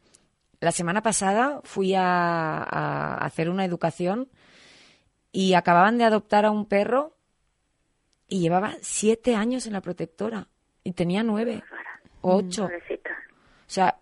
[0.60, 4.30] la semana pasada fui a, a hacer una educación
[5.32, 7.18] y acababan de adoptar a un perro
[8.28, 10.48] y llevaba siete años en la protectora
[10.84, 11.64] y tenía nueve
[12.22, 12.64] o ocho.
[12.64, 13.12] Pobrecita.
[13.12, 14.00] O sea,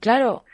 [0.00, 0.44] claro,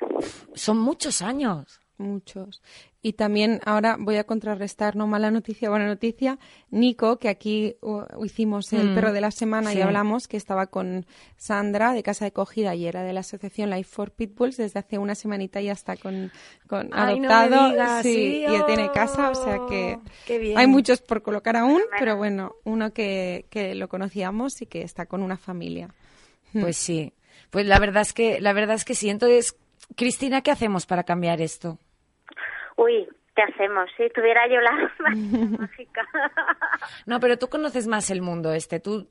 [0.55, 1.81] son muchos años.
[1.99, 2.63] Muchos.
[3.01, 6.39] Y también ahora voy a contrarrestar, no mala noticia, buena noticia.
[6.71, 9.79] Nico, que aquí uh, hicimos el Mm, perro de la semana sí.
[9.79, 11.07] y hablamos, que estaba con
[11.37, 14.99] Sandra de Casa de Cogida y era de la asociación Life for Pitbulls desde hace
[14.99, 16.33] una semanita ya está con,
[16.67, 19.99] con Ay, no me adoptado digas, sí, sí, y ya tiene casa, o sea que
[19.99, 24.83] oh, hay muchos por colocar aún, pero bueno, uno que, que lo conocíamos y que
[24.83, 25.95] está con una familia.
[26.53, 27.13] Pues sí.
[27.51, 29.09] Pues la verdad es que, la verdad es que sí.
[29.09, 29.57] Entonces,
[29.97, 31.79] Cristina, ¿qué hacemos para cambiar esto?
[32.79, 33.91] Uy, ¿qué hacemos?
[33.97, 34.71] Si tuviera yo la
[35.59, 36.07] mágica.
[37.07, 38.79] No, pero tú conoces más el mundo este.
[38.79, 39.09] Tú,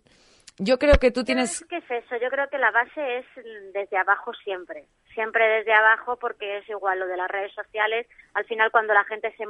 [0.58, 1.66] yo creo que tú tienes.
[1.70, 2.16] ¿Qué es eso?
[2.16, 3.26] Yo creo que la base es
[3.74, 4.86] desde abajo siempre.
[5.14, 8.08] Siempre desde abajo porque es igual lo de las redes sociales.
[8.36, 9.46] Al final cuando la gente se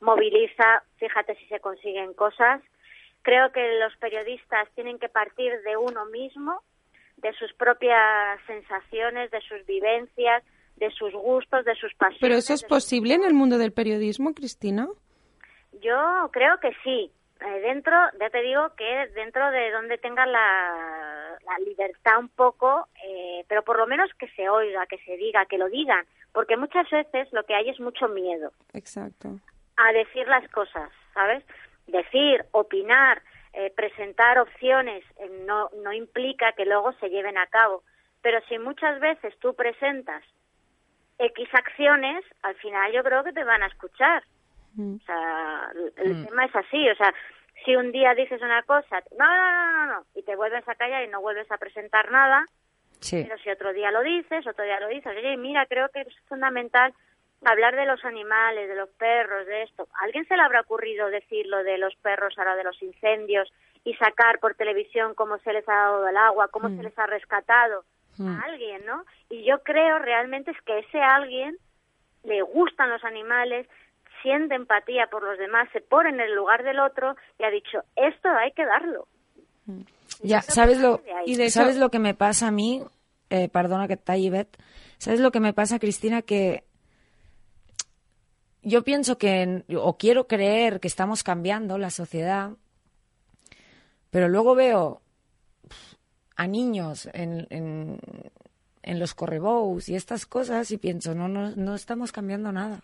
[0.00, 2.62] moviliza, fíjate si se consiguen cosas.
[3.22, 6.62] Creo que los periodistas tienen que partir de uno mismo,
[7.16, 10.44] de sus propias sensaciones, de sus vivencias,
[10.78, 12.20] de sus gustos, de sus pasiones.
[12.20, 14.88] ¿Pero eso es posible en el mundo del periodismo, Cristina?
[15.80, 17.10] Yo creo que sí.
[17.40, 22.88] Eh, dentro, ya te digo que dentro de donde tenga la, la libertad un poco,
[23.04, 26.56] eh, pero por lo menos que se oiga, que se diga, que lo digan, porque
[26.56, 29.28] muchas veces lo que hay es mucho miedo Exacto.
[29.76, 31.44] a decir las cosas, ¿sabes?
[31.86, 37.82] Decir, opinar, eh, presentar opciones eh, no, no implica que luego se lleven a cabo,
[38.20, 40.22] pero si muchas veces tú presentas
[41.18, 44.22] X acciones, al final yo creo que te van a escuchar.
[44.74, 44.96] Mm.
[44.96, 46.26] O sea, el, Mm.
[46.26, 47.12] tema es así, o sea,
[47.64, 50.74] si un día dices una cosa, no, no, no, no, no, y te vuelves a
[50.76, 52.44] callar y no vuelves a presentar nada,
[53.00, 53.24] Sí.
[53.26, 56.08] pero si otro día lo dices, otro día lo dices, oye, mira, creo que es
[56.28, 56.92] fundamental
[57.44, 59.86] hablar de los animales, de los perros, de esto.
[60.00, 63.52] ¿A alguien se le habrá ocurrido decir lo de los perros ahora de los incendios
[63.84, 67.06] y sacar por televisión cómo se les ha dado el agua, cómo se les ha
[67.06, 67.84] rescatado?
[68.18, 68.28] Mm.
[68.28, 69.04] A alguien, ¿no?
[69.30, 71.56] Y yo creo realmente es que ese alguien
[72.24, 73.66] le gustan los animales,
[74.22, 77.82] siente empatía por los demás, se pone en el lugar del otro y ha dicho,
[77.96, 79.06] esto hay que darlo.
[80.22, 81.02] Ya, creo que ¿sabes lo.
[81.26, 82.82] Y de ¿sabes lo que me pasa a mí?
[83.30, 84.56] Eh, perdona que está ahí, Beth.
[84.98, 86.22] ¿Sabes lo que me pasa, Cristina?
[86.22, 86.64] Que
[88.62, 92.50] yo pienso que, o quiero creer que estamos cambiando la sociedad,
[94.10, 95.02] pero luego veo
[96.38, 97.98] a niños en, en,
[98.82, 102.80] en los correbous y estas cosas y pienso, no, no, no estamos cambiando nada.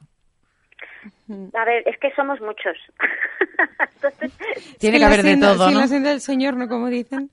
[1.54, 2.76] A ver, es que somos muchos.
[3.96, 4.32] Entonces,
[4.78, 5.80] Tiene que haber de senda- todo, ¿no?
[5.80, 6.68] la senda del Señor, ¿no?
[6.68, 7.30] Como dicen.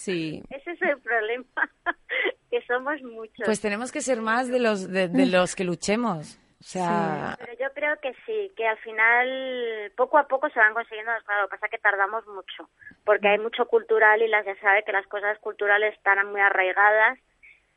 [0.00, 0.42] Sí.
[0.50, 1.44] ese es el problema,
[2.50, 3.44] que somos muchos.
[3.44, 6.38] Pues tenemos que ser más de los, de, de los que luchemos.
[6.64, 10.72] O sea, Pero yo creo que sí, que al final poco a poco se van
[10.72, 11.42] consiguiendo cosas.
[11.42, 12.70] Lo que pasa es que tardamos mucho,
[13.04, 17.18] porque hay mucho cultural y las ya sabe que las cosas culturales están muy arraigadas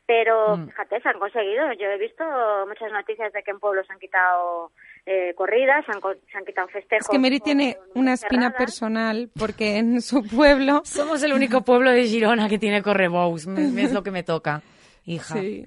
[0.06, 0.68] Pero Mm.
[0.68, 1.70] fíjate, se han conseguido.
[1.74, 2.24] Yo he visto
[2.66, 4.72] muchas noticias de que en pueblos se han quitado
[5.04, 7.04] eh, corridas, se han, co- se han quitado festejos.
[7.04, 8.56] Es que Mary tiene una espina cerradas.
[8.58, 10.80] personal porque en su pueblo...
[10.86, 13.46] Somos el único pueblo de Girona que tiene correbous.
[13.46, 14.62] Es lo que me toca,
[15.04, 15.34] hija.
[15.34, 15.66] Sí.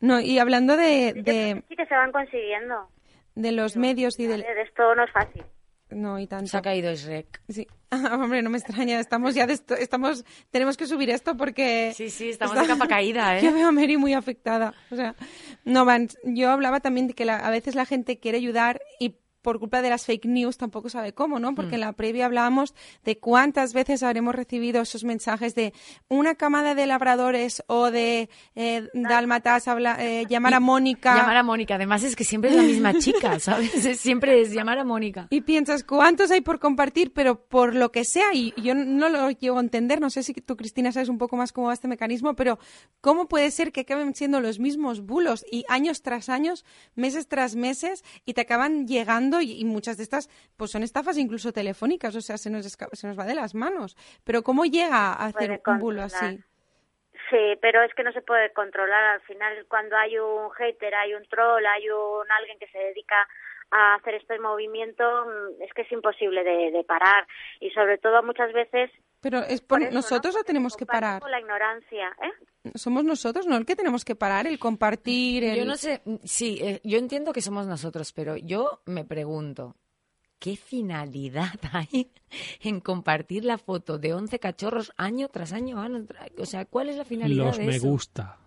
[0.00, 2.88] No, y hablando de, sí que se van consiguiendo.
[3.34, 4.42] de los medios y del...
[4.42, 5.42] esto no es fácil.
[5.90, 6.46] No, y tanto.
[6.48, 7.40] Se ha caído Shrek.
[7.48, 7.66] Sí.
[7.96, 8.98] Ah, hombre, no me extraña.
[8.98, 11.92] Estamos ya de esto, estamos, tenemos que subir esto porque.
[11.94, 13.40] Sí, sí, estamos de capa caída, ¿eh?
[13.40, 14.74] Yo veo a Mary muy afectada.
[14.90, 15.14] O sea,
[15.64, 16.08] no van.
[16.24, 19.82] Yo hablaba también de que la- a veces la gente quiere ayudar y por culpa
[19.82, 21.52] de las fake news tampoco sabe cómo, ¿no?
[21.52, 21.54] Mm.
[21.54, 25.72] Porque en la previa hablábamos de cuántas veces habremos recibido esos mensajes de
[26.08, 31.14] una camada de labradores o de eh, dálmatas habla, eh, llamar a Mónica.
[31.14, 31.74] Llamar a Mónica.
[31.76, 33.84] Además es que siempre es la misma chica, ¿sabes?
[33.84, 35.26] Es- Siempre es llamar a Mónica.
[35.30, 37.12] Y piensas, ¿cuántos hay por compartir?
[37.12, 40.32] Pero por lo que sea, y yo no lo llego a entender, no sé si
[40.32, 42.58] tú, Cristina, sabes un poco más cómo va este mecanismo, pero
[43.02, 47.56] ¿cómo puede ser que acaben siendo los mismos bulos y años tras años, meses tras
[47.56, 52.14] meses, y te acaban llegando, y, y muchas de estas pues son estafas incluso telefónicas,
[52.16, 53.96] o sea, se nos, se nos va de las manos.
[54.24, 56.38] Pero ¿cómo llega a hacer un bulo así?
[57.30, 59.02] Sí, pero es que no se puede controlar.
[59.04, 63.28] Al final, cuando hay un hater, hay un troll, hay un alguien que se dedica
[63.76, 67.26] a hacer este movimiento, mm, es que es imposible de, de parar.
[67.60, 68.90] Y sobre todo muchas veces...
[69.20, 69.94] Pero es por, por eso, ¿no?
[69.96, 71.20] nosotros o Porque tenemos que parar.
[71.20, 72.70] con la ignorancia, ¿eh?
[72.74, 73.56] Somos nosotros, ¿no?
[73.56, 75.56] El que tenemos que parar, el compartir, el...
[75.58, 79.76] Yo no sé, sí, eh, yo entiendo que somos nosotros, pero yo me pregunto,
[80.38, 82.10] ¿qué finalidad hay
[82.60, 85.80] en compartir la foto de 11 cachorros año tras año?
[85.80, 87.88] año tra- O sea, ¿cuál es la finalidad Los de me eso?
[87.88, 88.38] gusta.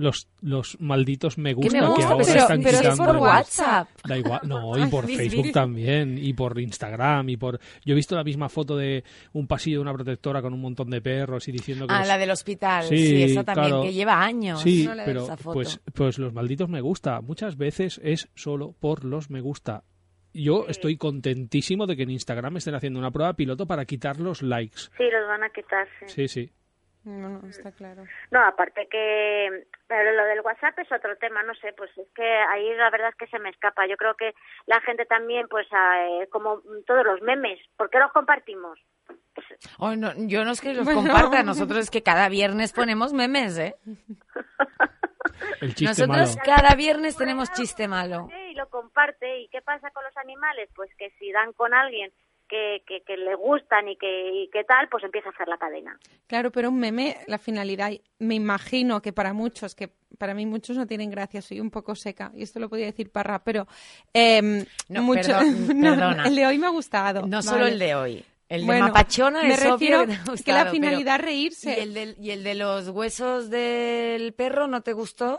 [0.00, 3.04] Los, los malditos me ¿Qué gusta me que ahora Pero- están pero es quitando.
[3.04, 3.88] por WhatsApp.
[4.08, 7.60] Da igual, no, y por Facebook también, y por Instagram, y por...
[7.84, 10.88] Yo he visto la misma foto de un pasillo de una protectora con un montón
[10.88, 11.92] de perros y diciendo que...
[11.92, 13.82] Ah, los- la del hospital, Sí, sí, esa también, claro.
[13.82, 14.62] que lleva años.
[14.62, 15.52] Sí, No pero esa foto.
[15.52, 17.20] pues, pues los malditos me gusta.
[17.20, 19.84] Muchas veces es solo por los me gusta.
[20.32, 24.40] Yo estoy contentísimo de que en Instagram estén haciendo una prueba piloto para quitar los
[24.42, 24.78] likes.
[24.96, 26.06] Sí, los van a quitar, sí.
[26.06, 26.50] Sí, sí.
[27.04, 28.04] No, no, está claro.
[28.30, 32.22] No, aparte que pero lo del WhatsApp es otro tema, no sé, pues es que
[32.22, 33.86] ahí la verdad es que se me escapa.
[33.86, 34.34] Yo creo que
[34.66, 38.78] la gente también, pues eh, como todos los memes, ¿por qué los compartimos?
[39.78, 41.00] Oh, no, yo no es que los Bueno.
[41.00, 43.74] comparta, nosotros es que cada viernes ponemos memes, ¿eh?
[45.60, 46.42] El chiste Nosotros malo.
[46.44, 48.28] cada viernes tenemos chiste malo.
[48.50, 49.40] Y lo comparte.
[49.40, 50.68] ¿Y qué pasa con los animales?
[50.74, 52.12] Pues que si dan con alguien
[52.50, 55.56] que, que, que le gustan y que, y que tal, pues empieza a hacer la
[55.56, 55.98] cadena.
[56.26, 60.76] Claro, pero un meme, la finalidad, me imagino que para muchos, que para mí muchos
[60.76, 63.66] no tienen gracia, soy un poco seca, y esto lo podía decir Parra, pero
[64.12, 66.26] em, No, mucho, perdón, no, perdona.
[66.26, 67.26] el de hoy me ha gustado.
[67.26, 68.24] No solo el de hoy.
[68.48, 71.72] El de Bueno, Mapachona me es obvio que que la pero- finalidad reírse.
[71.78, 75.38] ¿Y el, del- ¿Y el de los huesos del perro no te gustó?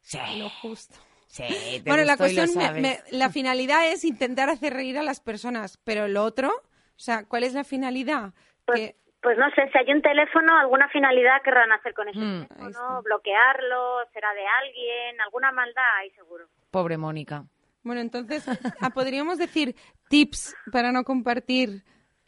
[0.00, 0.96] Sí, Lo justo.
[1.30, 2.48] Sí, te Bueno, la lo cuestión,
[2.82, 6.62] me- la finalidad es intentar hacer reír a las personas, pero el otro, o
[6.98, 8.32] sea, ¿cuál es la finalidad?
[8.66, 12.18] Pues, Que- pues no sé, si hay un teléfono, alguna finalidad querrán hacer con ese
[12.18, 12.46] Mm.
[12.46, 16.46] Teléfono, bloquearlo, será de alguien, alguna maldad hay seguro.
[16.70, 17.44] Pobre Mónica.
[17.82, 18.44] Bueno, entonces,
[18.80, 19.74] ah, podríamos decir
[20.08, 21.82] tips para no compartir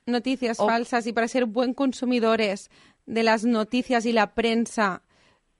[0.07, 2.71] noticias falsas y para ser buen consumidores
[3.07, 5.03] de las noticias y la prensa.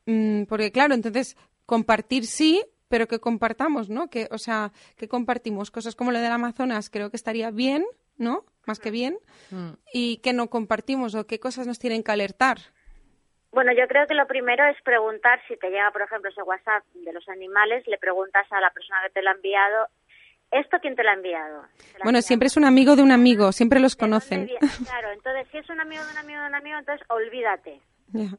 [0.07, 4.11] Mm, porque, claro, entonces, compartir sí, pero que compartamos, ¿no?
[4.11, 7.87] Que, o sea, que compartimos cosas como lo del Amazonas, creo que estaría bien,
[8.19, 8.45] ¿no?
[8.67, 9.17] Más que bien.
[9.51, 9.71] Mm.
[9.95, 12.59] Y que no compartimos o qué cosas nos tienen que alertar.
[13.51, 16.85] Bueno, yo creo que lo primero es preguntar si te llega, por ejemplo, ese WhatsApp
[16.93, 19.87] de los animales, le preguntas a la persona que te lo ha enviado,
[20.51, 21.63] ¿esto quién te lo ha enviado?
[21.63, 22.23] ¿Te lo ha Bueno, enviado?
[22.27, 24.51] siempre es un amigo de un amigo, siempre los ¿De dónde conocen.
[24.85, 27.81] Claro, entonces si es un amigo de un amigo de un amigo, entonces olvídate.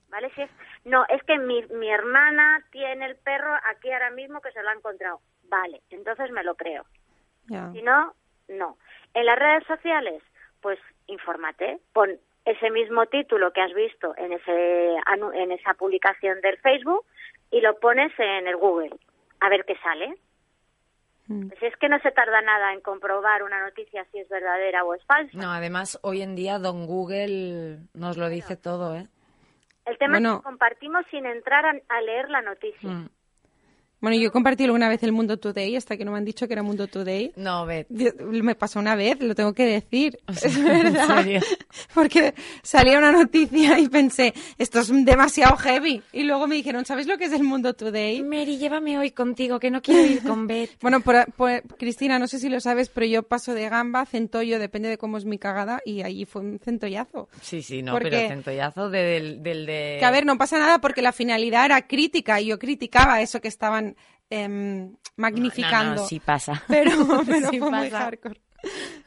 [0.10, 0.32] ¿Vale?
[0.36, 0.50] Si es,
[0.86, 4.70] no, es que mi, mi hermana tiene el perro aquí ahora mismo que se lo
[4.70, 5.20] ha encontrado.
[5.50, 6.86] Vale, entonces me lo creo.
[7.48, 7.72] Ya.
[7.72, 8.14] Si no,
[8.50, 8.78] no.
[9.14, 10.22] En las redes sociales,
[10.62, 12.12] pues infórmate, pon
[12.46, 17.06] ese mismo título que has visto en ese anu- en esa publicación del Facebook
[17.52, 18.96] y lo pones en el Google
[19.40, 20.16] a ver qué sale.
[21.28, 21.48] Mm.
[21.50, 24.94] Pues es que no se tarda nada en comprobar una noticia si es verdadera o
[24.94, 25.38] es falsa.
[25.38, 29.08] No, además, hoy en día Don Google nos lo dice todo, ¿eh?
[29.86, 32.90] El tema es que compartimos sin entrar a, a leer la noticia.
[32.90, 33.10] Mm.
[34.04, 36.52] Bueno, yo compartí alguna vez el Mundo Today, hasta que no me han dicho que
[36.52, 37.32] era Mundo Today.
[37.38, 37.88] No, Bet.
[37.90, 40.20] Me pasó una vez, lo tengo que decir.
[40.28, 41.18] O sea, es ¿en verdad.
[41.24, 41.40] serio?
[41.94, 42.34] Porque
[42.64, 46.02] salía una noticia y pensé, esto es demasiado heavy.
[46.12, 48.22] Y luego me dijeron, ¿sabes lo que es el Mundo Today?
[48.24, 50.72] Mary, llévame hoy contigo, que no quiero ir con Bet.
[50.82, 54.60] Bueno, por- por- Cristina, no sé si lo sabes, pero yo paso de gamba centollo,
[54.60, 57.30] depende de cómo es mi cagada, y allí fue un centollazo.
[57.42, 59.96] Sí, sí, no, Porque- pero centollazo de- del, del de...
[60.00, 63.40] Que a ver, no pasa nada porque la finalidad era crítica y yo criticaba eso
[63.40, 63.93] que estaban
[65.18, 65.96] magnificando.
[65.96, 66.54] No, no, sí pasa.
[66.68, 66.92] Pero,
[67.26, 68.00] pero Sí fue muy pasa.
[68.06, 68.40] hardcore.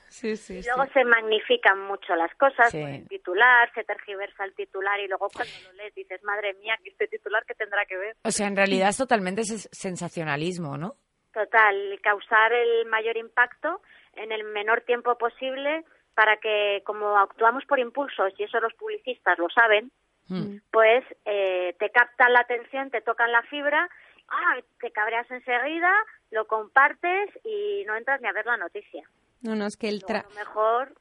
[0.09, 0.69] Sí, sí, Y sí.
[0.75, 2.81] luego se magnifican mucho las cosas, Sí.
[2.81, 6.75] por el titular, se tergiversa el titular y luego cuando lo lees dices, madre mía,
[6.83, 8.17] que este titular que tendrá que ver.
[8.25, 10.97] O sea, en realidad es totalmente sensacionalismo, ¿no?
[11.35, 13.83] Total, causar el mayor impacto
[14.15, 19.39] en el menor tiempo posible para que, como actuamos por impulsos, y eso los publicistas
[19.39, 19.91] lo saben,
[20.29, 20.57] Mm.
[20.73, 23.89] pues eh, te captan la atención, te tocan la fibra,
[24.29, 25.93] ah, te cabreas enseguida,
[26.31, 29.09] lo compartes y no entras ni a ver la noticia.
[29.43, 30.95] No, no, es que el tra- lo mejor,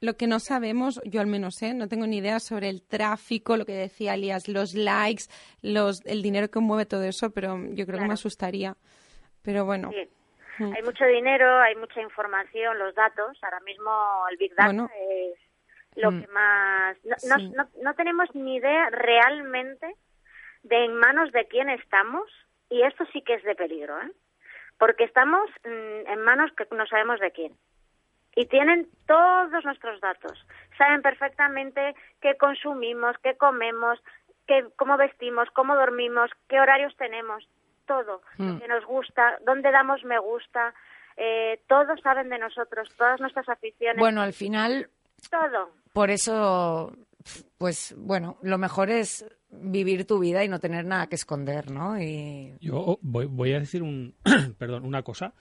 [0.00, 3.56] lo que no sabemos, yo al menos sé, no tengo ni idea sobre el tráfico,
[3.56, 5.24] lo que decía Alias, los likes,
[5.62, 8.76] los, el dinero que mueve todo eso, pero yo creo que me asustaría.
[9.42, 10.08] Pero bueno, sí.
[10.58, 10.72] Mm.
[10.74, 13.38] Hay mucho dinero, hay mucha información, los datos.
[13.42, 13.90] Ahora mismo
[14.30, 14.90] el Big Data Bueno.
[14.98, 15.38] es
[15.96, 16.20] lo Mm.
[16.22, 16.96] que más...
[17.04, 19.94] No, no- no- no tenemos ni idea realmente
[20.62, 22.28] de en manos de quién estamos
[22.72, 24.10] y esto sí que es de peligro, ¿eh?
[24.78, 27.52] Porque estamos mm, en manos que no sabemos de quién.
[28.34, 30.46] Y tienen todos nuestros datos.
[30.78, 33.98] Saben perfectamente qué consumimos, qué comemos,
[34.46, 37.46] qué, cómo vestimos, cómo dormimos, qué horarios tenemos,
[37.86, 38.22] todo.
[38.38, 38.54] Mm.
[38.54, 40.72] Lo que nos gusta, dónde damos me gusta.
[41.18, 44.88] Eh, todos saben de nosotros, todas nuestras aficiones, Bueno, al final,
[45.30, 45.72] todo.
[45.92, 46.90] por eso,
[47.58, 52.00] pues bueno, lo mejor es vivir tu vida y no tener nada que esconder, ¿no?
[52.00, 54.14] Y Yo voy, voy a decir un,
[54.58, 55.34] perdón, una cosa.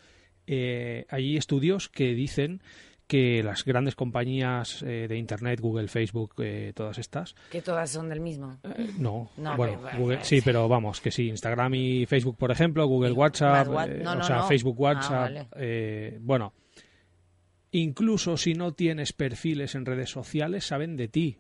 [0.47, 2.61] Eh, hay estudios que dicen
[3.07, 8.07] que las grandes compañías eh, de Internet, Google, Facebook, eh, todas estas, que todas son
[8.09, 8.57] del mismo.
[8.63, 12.51] eh, no, No, bueno, pero- Google- sí, pero vamos, que sí, Instagram y Facebook, por
[12.51, 14.43] ejemplo, Google WhatsApp, no, o sea.
[14.43, 16.19] Facebook Ah, WhatsApp, vale.
[16.21, 16.53] bueno,
[17.71, 21.37] incluso si no tienes perfiles en redes sociales, saben de ti.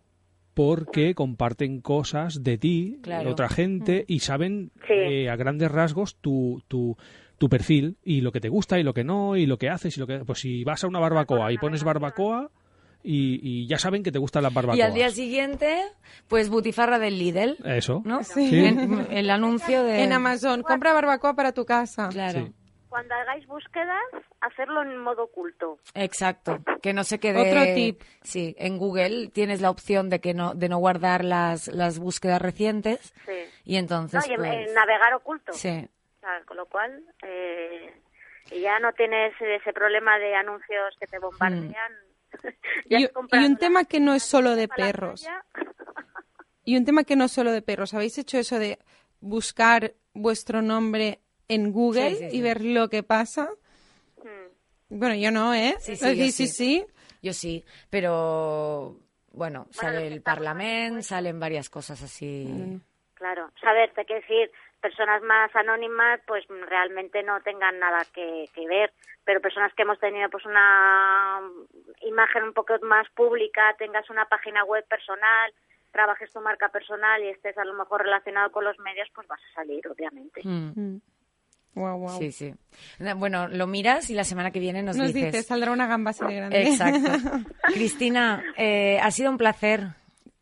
[0.53, 3.31] Porque comparten cosas de ti, de Claro.
[3.31, 4.93] otra gente, y saben Sí.
[4.93, 6.97] eh, a grandes rasgos tu, tu,
[7.37, 9.95] tu perfil y lo que te gusta y lo que no, y lo que haces
[9.95, 10.19] y lo que...
[10.25, 12.51] Pues si vas a una barbacoa y pones barbacoa,
[13.03, 14.77] y, y ya saben que te gustan las barbacoas.
[14.77, 15.79] Y al día siguiente,
[16.27, 18.03] pues butifarra del Lidl, Eso.
[18.05, 18.23] ¿no?
[18.23, 18.49] Sí.
[18.53, 20.03] En- el anuncio de...
[20.03, 22.09] en Amazon, compra barbacoa para tu casa.
[22.09, 22.45] Claro.
[22.45, 22.51] Sí.
[22.91, 24.03] Cuando hagáis búsquedas,
[24.41, 25.79] hacerlo en modo oculto.
[25.95, 27.49] Exacto, que no se quede.
[27.49, 28.01] Otro tip.
[28.21, 32.41] Sí, en Google tienes la opción de que no de no guardar las, las búsquedas
[32.41, 33.31] recientes Sí.
[33.63, 35.53] y entonces No, y en, pues, en navegar oculto.
[35.53, 35.87] sí,
[36.45, 37.93] con lo cual, eh,
[38.51, 41.93] y ya no tienes ese problema de anuncios que te bombardean.
[42.89, 45.25] Ya Y, y un tema que no es solo de perros.
[46.65, 47.93] Y un tema que no es solo de perros.
[47.93, 48.79] ¿Habéis hecho eso de
[49.19, 51.19] buscar vuestro nombre
[51.53, 52.37] en Google Sí, sí, sí.
[52.37, 53.49] y ver lo que pasa?
[54.23, 54.99] Mm.
[54.99, 55.75] Bueno, yo no, ¿eh?
[55.79, 56.47] Sí, sí, sí, sí.
[56.47, 56.85] sí.
[57.21, 58.97] yo sí, pero
[59.31, 62.45] bueno, sale el Parlamento, salen varias cosas así.
[62.47, 62.81] Mm.
[63.15, 68.67] Claro, saber, te quiero decir, personas más anónimas, pues realmente no tengan nada que, que
[68.67, 68.91] ver,
[69.23, 71.39] pero personas que hemos tenido pues una
[72.01, 75.53] imagen un poco más pública, tengas una página web personal,
[75.91, 79.39] trabajes tu marca personal y estés a lo mejor relacionado con los medios, pues vas
[79.51, 80.41] a salir, obviamente.
[80.43, 81.01] Mm, Mm.
[81.73, 82.19] Guau, guau.
[82.19, 82.53] Sí, sí.
[83.15, 85.31] Bueno, lo miras y la semana que viene nos, Nos dices.
[85.31, 86.67] dices, saldrá una gamba así de grande.
[86.67, 87.11] Exacto.
[87.73, 89.87] Cristina, eh, ha sido un placer.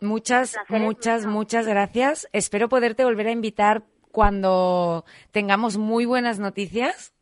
[0.02, 2.28] Muchas, placer muchas, muchas gracias.
[2.34, 7.14] Espero poderte volver a invitar cuando tengamos muy buenas noticias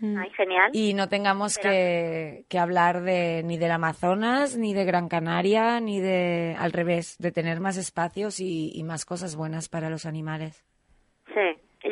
[0.00, 0.70] Ay, genial.
[0.72, 6.00] y no tengamos que, que hablar de ni del Amazonas, ni de Gran Canaria, ni
[6.00, 10.64] de al revés, de tener más espacios y, y más cosas buenas para los animales.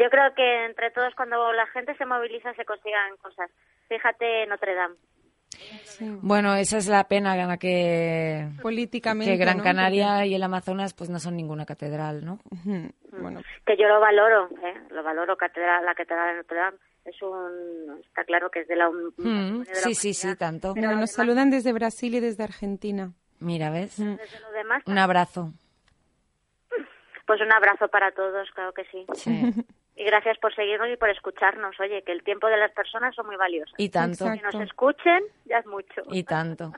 [0.03, 3.51] Yo creo que entre todos cuando la gente se moviliza se consigan cosas.
[3.89, 4.95] Fíjate Notre Dame.
[5.85, 6.07] Sí.
[6.23, 9.33] Bueno, esa es la pena la que, Políticamente.
[9.33, 9.65] que Gran ¿no?
[9.65, 12.39] Canaria y el Amazonas pues no son ninguna catedral, ¿no?
[12.51, 12.91] Ujú.
[13.21, 14.75] Bueno, que yo lo valoro, ¿eh?
[14.91, 18.77] lo valoro catedral, la catedral de Notre Dame es un está claro que es de
[18.77, 20.75] la, hum- Mm, de la sí, sí, sí, tanto.
[20.75, 23.13] mira, nos saludan desde Brasil y desde Argentina.
[23.41, 23.99] Mira, ¿ves?
[23.99, 24.17] Mm.
[24.17, 25.53] Desde lo demás, Un abrazo.
[27.27, 29.05] pues un abrazo para todos, claro que sí.
[29.15, 29.41] Sí.
[30.01, 31.79] Y gracias por seguirnos y por escucharnos.
[31.79, 33.75] Oye, que el tiempo de las personas son muy valiosos.
[33.77, 34.25] Y tanto.
[34.25, 34.59] Que Exacto.
[34.59, 36.01] nos escuchen ya es mucho.
[36.11, 36.73] Y tanto.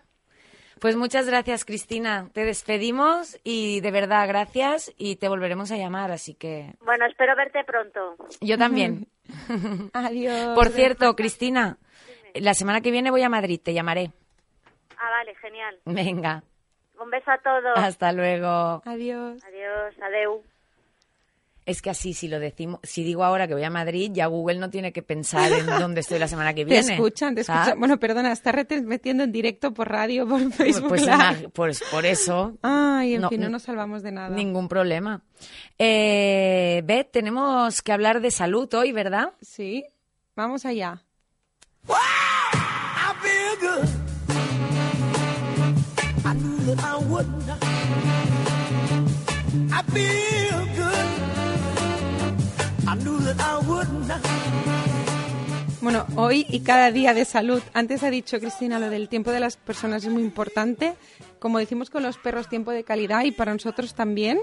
[0.80, 2.28] Pues muchas gracias, Cristina.
[2.32, 7.36] Te despedimos y de verdad gracias y te volveremos a llamar, así que Bueno, espero
[7.36, 8.16] verte pronto.
[8.40, 9.06] yo también.
[9.92, 10.56] Adiós.
[10.56, 11.76] Por cierto, Cristina,
[12.34, 14.10] la semana que viene voy a Madrid, te llamaré.
[14.98, 15.78] Ah, vale, genial.
[15.84, 16.42] Venga,
[17.00, 17.76] Un beso a todos.
[17.78, 18.82] hasta luego.
[18.84, 19.40] Adiós.
[19.44, 20.42] Adiós, adeu.
[21.64, 24.58] Es que así, si lo decimos, si digo ahora que voy a Madrid, ya Google
[24.58, 26.94] no tiene que pensar en dónde estoy la semana que Te viene.
[26.94, 27.60] escuchan, te ¿sabes?
[27.62, 27.78] escuchan.
[27.78, 31.48] Bueno, perdona, está retransmitiendo en directo por radio, por Pues, Facebook pues, Live.
[31.54, 34.30] pues por eso, Ay, en No, fin, no nos salvamos de nada.
[34.34, 35.22] ningún problema.
[35.78, 39.32] Eh, Beth, tenemos que hablar de salud hoy, ¿verdad?
[39.40, 39.84] Sí,
[40.34, 41.02] vamos allá.
[41.88, 43.88] I feel good.
[46.24, 47.62] I knew that I would not.
[49.70, 50.51] I feel
[55.80, 57.62] Bueno, hoy y cada día de salud.
[57.72, 60.94] Antes ha dicho Cristina lo del tiempo de las personas es muy importante.
[61.38, 64.40] Como decimos con los perros, tiempo de calidad y para nosotros también.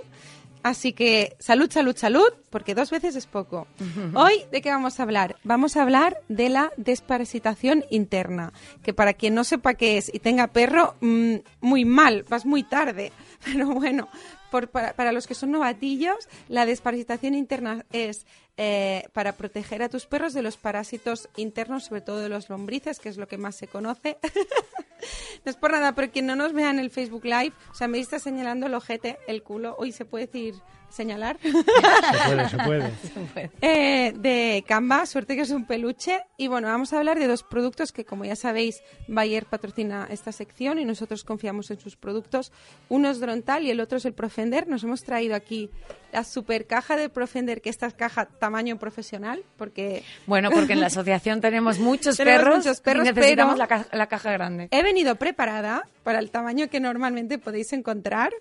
[0.64, 3.68] Así que salud, salud, salud, porque dos veces es poco.
[4.14, 5.38] Hoy, ¿de qué vamos a hablar?
[5.44, 8.52] Vamos a hablar de la desparasitación interna,
[8.84, 12.64] que para quien no sepa qué es y tenga perro, mm, muy mal, vas muy
[12.64, 13.14] tarde.
[13.46, 14.10] Pero bueno,
[14.52, 18.26] por- para, para los que son novatillos, la desparasitación interna es
[18.62, 23.00] eh, para proteger a tus perros de los parásitos internos, sobre todo de los lombrices,
[23.00, 24.18] que es lo que más se conoce.
[25.46, 27.88] no es por nada, pero quien no nos vea en el Facebook Live, o sea,
[27.88, 30.56] me está señalando el ojete, el culo, hoy se puede decir
[30.90, 31.38] señalar,
[32.50, 33.52] Se puede, se puede.
[33.62, 36.22] eh, de Canva, suerte que es un peluche.
[36.38, 40.32] Y bueno, vamos a hablar de dos productos que, como ya sabéis, Bayer patrocina esta
[40.32, 42.52] sección y nosotros confiamos en sus productos.
[42.90, 44.68] Uno es Drontal y el otro es el Profender.
[44.68, 45.70] Nos hemos traído aquí
[46.12, 50.80] la super caja de Profender, que esta es caja tamaño profesional, porque Bueno, porque en
[50.82, 54.68] la asociación tenemos muchos Tenemos perros, muchos perros, y necesitamos pero- la, la caja grande.
[54.72, 58.32] He venido preparada para el tamaño que normalmente podéis encontrar,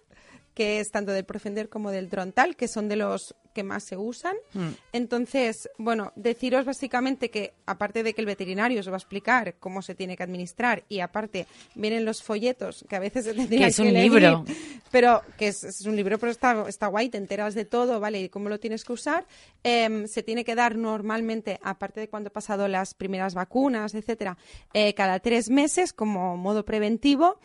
[0.59, 3.97] que es tanto del Profender como del Drontal, que son de los que más se
[3.97, 4.35] usan.
[4.55, 4.71] Mm.
[4.93, 9.83] Entonces, bueno, deciros básicamente que, aparte de que el veterinario os va a explicar cómo
[9.83, 11.47] se tiene que administrar y aparte
[11.77, 14.45] vienen los folletos, que a veces se tendrían Que es un leer, libro.
[14.91, 18.23] pero que es, es un libro, pero está, está guay, te enteras de todo, ¿vale?
[18.23, 19.29] Y cómo lo tienes que usar.
[19.63, 24.37] Em, se tiene que dar normalmente, aparte de cuando he pasado las primeras vacunas, etcétera,
[24.75, 27.39] eh, cada tres meses como modo preventivo.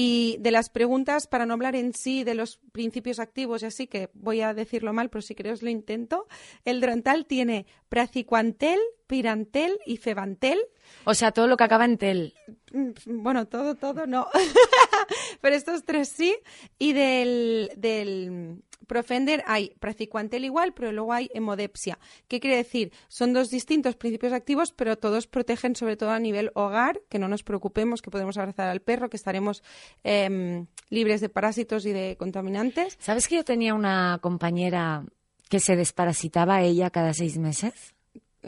[0.00, 3.88] Y de las preguntas, para no hablar en sí de los principios activos y así,
[3.88, 6.28] que voy a decirlo mal, pero si queréis lo intento,
[6.64, 8.78] el Drontal tiene praziquantel,
[9.08, 10.60] pirantel y febantel.
[11.02, 12.34] O sea, todo lo que acaba en tel.
[12.70, 12.90] Mm,
[13.24, 14.28] Bueno, todo, todo no.
[15.40, 16.36] Pero estos tres sí.
[16.78, 21.98] Y del, del Profender hay praziquantel igual, pero luego hay hemodepsia.
[22.28, 22.92] ¿Qué quiere decir?
[23.08, 27.28] Son dos distintos principios activos, pero todos protegen sobre todo a nivel hogar, que no
[27.28, 29.62] nos preocupemos, que podemos abrazar al perro, que estaremos
[30.04, 32.96] em, libres de parásitos y de contaminantes.
[33.00, 35.04] ¿Sabes que yo tenía una compañera
[35.48, 37.97] que se desparasitaba ella cada seis meses?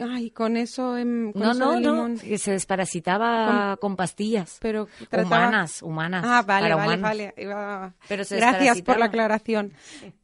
[0.01, 2.17] Ay, con eso, em, con No, eso no, no, limón.
[2.19, 4.57] que se desparasitaba con, pastillas.
[4.61, 6.23] Pero trataba- Humanas, humanas.
[6.27, 7.33] Ah, vale, para vale, vale.
[7.37, 9.73] Iba- Pero se Gracias por la aclaración.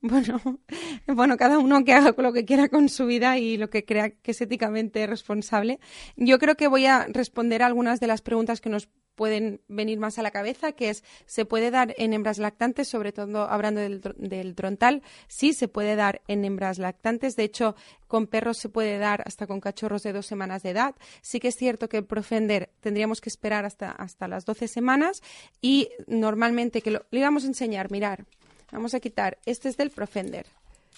[0.02, 0.42] Bueno,
[1.08, 4.10] bueno, cada uno que haga lo que quiera con su vida y lo que crea
[4.10, 5.80] que es éticamente responsable.
[6.16, 9.98] Yo creo que voy a responder a algunas de las preguntas que nos pueden venir
[10.00, 13.82] más a la cabeza, que es, ¿se puede dar en hembras lactantes, sobre todo hablando
[13.82, 15.02] del, del trontal?
[15.28, 17.36] Sí, se puede dar en hembras lactantes.
[17.36, 17.76] De hecho,
[18.08, 20.96] con perros se puede dar hasta con cachorros de dos semanas de edad.
[21.22, 25.24] Sí que es cierto que el Profender tendríamos que esperar hasta, hasta las 12 semanas
[25.62, 28.26] y normalmente, que lo, le íbamos a enseñar, mirar,
[28.72, 30.46] vamos a quitar, este es del Profender.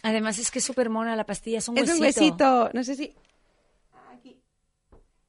[0.04, 2.00] Además es que es súper mona la pastilla, es un Es huesito.
[2.00, 3.14] un huesito, no sé si...
[4.14, 4.38] Aquí.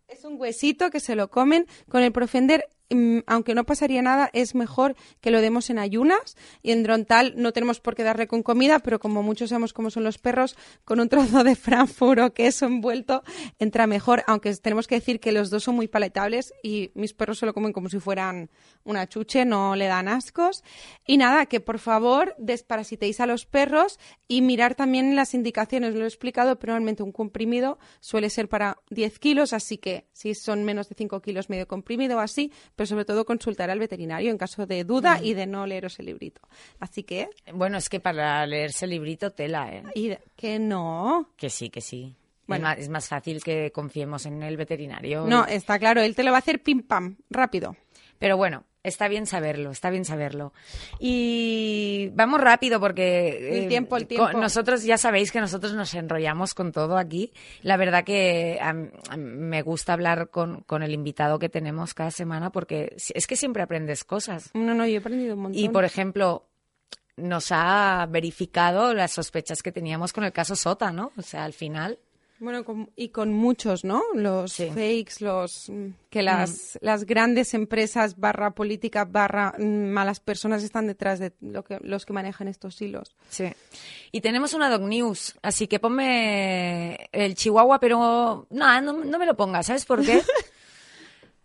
[0.08, 2.68] Es un huesito que se lo comen con el Profender.
[2.90, 7.34] Mm, Aunque no pasaría nada, es mejor que lo demos en ayunas y en Drontal
[7.36, 10.56] no tenemos por qué darle con comida, pero como muchos sabemos cómo son los perros,
[10.84, 13.22] con un trozo de Frankfurt o queso envuelto
[13.58, 17.38] entra mejor, aunque tenemos que decir que los dos son muy palatables y mis perros
[17.38, 18.50] se lo comen como si fueran
[18.84, 20.64] una chuche, no le dan ascos.
[21.06, 25.94] Y nada, que por favor desparasitéis a los perros y mirar también las indicaciones.
[25.94, 30.34] Lo he explicado, pero normalmente un comprimido suele ser para 10 kilos, así que si
[30.34, 34.38] son menos de 5 kilos medio comprimido así, pero sobre todo consultar al veterinario en
[34.38, 36.40] caso de duda y de no leeros el librito.
[36.78, 39.82] Así que, Bueno, es que para leerse el librito tela, ¿eh?
[39.94, 41.28] y que no.
[41.36, 42.16] Que sí, que sí.
[42.46, 42.70] Bueno.
[42.70, 45.26] Es más fácil que confiemos en el veterinario.
[45.26, 47.76] No, está claro, él te lo va a hacer pim pam, rápido.
[48.18, 50.52] Pero bueno, está bien saberlo, está bien saberlo.
[50.98, 53.58] Y vamos rápido porque...
[53.58, 54.32] El eh, tiempo, el tiempo.
[54.32, 57.32] Nosotros ya sabéis que nosotros nos enrollamos con todo aquí.
[57.62, 62.10] La verdad que a a me gusta hablar con, con el invitado que tenemos cada
[62.10, 64.50] semana porque es que siempre aprendes cosas.
[64.54, 65.60] No, no, yo he aprendido un montón.
[65.60, 66.46] Y, por ejemplo,
[67.16, 71.12] nos ha verificado las sospechas que teníamos con el caso Sota, ¿no?
[71.16, 71.98] O sea, al final
[72.40, 74.02] Bueno, con- y con muchos, ¿no?
[74.14, 74.68] Los Sí.
[74.68, 80.86] fakes, los mm, que las, las grandes empresas barra política barra mm, malas personas están
[80.86, 83.14] detrás de lo que, los que manejan estos hilos.
[83.28, 83.44] Sí.
[84.10, 89.26] Y tenemos una dog news, así que ponme el chihuahua, pero no, no, no me
[89.26, 90.22] lo pongas, ¿sabes por qué?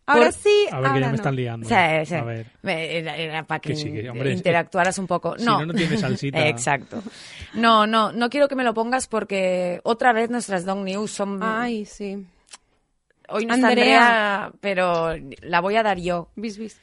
[0.08, 1.68] Ahora Por- sí, A ver, que ahora ya me están liando.
[1.68, 1.76] Sí,
[2.06, 2.16] sí.
[2.16, 2.48] A ver.
[2.64, 5.38] Era, para que, Que sí, que, hombre, interactuaras un poco.
[5.38, 6.48] si No, no, no tiene salsita.
[6.48, 7.02] Exacto.
[7.56, 11.40] No, no, no quiero que me lo pongas porque otra vez nuestras dog news son...
[11.42, 12.24] Ay, sí.
[13.30, 14.36] Hoy no está Andrea.
[14.46, 16.30] Andrea, pero la voy a dar yo.
[16.36, 16.80] Bis, bis.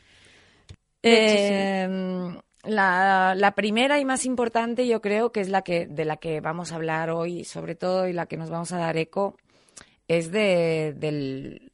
[1.05, 1.89] Eh,
[2.65, 6.41] la, la primera y más importante yo creo que es la que de la que
[6.41, 9.37] vamos a hablar hoy sobre todo y la que nos vamos a dar eco
[10.07, 11.72] es de, del,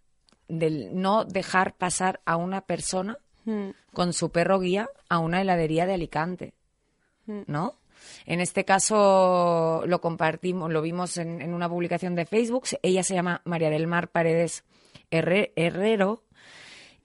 [0.49, 5.87] del no dejar pasar a una persona Mm, con su perro guía a una heladería
[5.87, 6.53] de Alicante,
[7.47, 7.77] ¿no?
[8.27, 12.65] En este caso lo compartimos, lo vimos en, en una publicación de Facebook.
[12.83, 14.65] Ella se llama María del Mar Paredes
[15.11, 16.23] Herre- Herrero.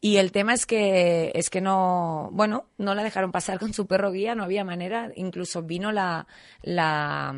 [0.01, 3.87] Y el tema es que es que no, bueno, no la dejaron pasar con su
[3.87, 5.11] perro guía, no había manera.
[5.15, 6.27] Incluso vino la,
[6.61, 7.33] la,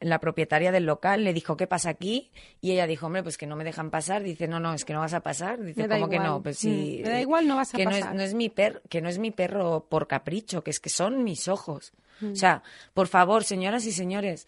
[0.00, 2.30] la propietaria del local, le dijo, ¿qué pasa aquí?
[2.60, 4.22] Y ella dijo, hombre, pues que no me dejan pasar.
[4.22, 5.62] Dice, no, no, es que no vas a pasar.
[5.62, 6.42] Dice, ¿cómo que no?
[6.42, 6.98] Pues sí.
[7.00, 8.10] Mm, me da igual, no vas a que No pasar.
[8.10, 10.90] es, no es mi per, que no es mi perro por capricho, que es que
[10.90, 11.92] son mis ojos.
[12.22, 14.46] O sea, por favor, señoras y señores,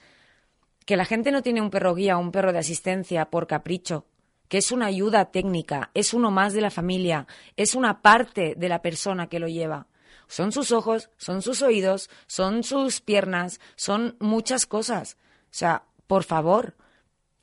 [0.84, 4.04] que la gente no tiene un perro guía o un perro de asistencia por capricho,
[4.48, 7.26] que es una ayuda técnica, es uno más de la familia,
[7.56, 9.86] es una parte de la persona que lo lleva.
[10.28, 15.16] Son sus ojos, son sus oídos, son sus piernas, son muchas cosas.
[15.52, 16.74] O sea, por favor,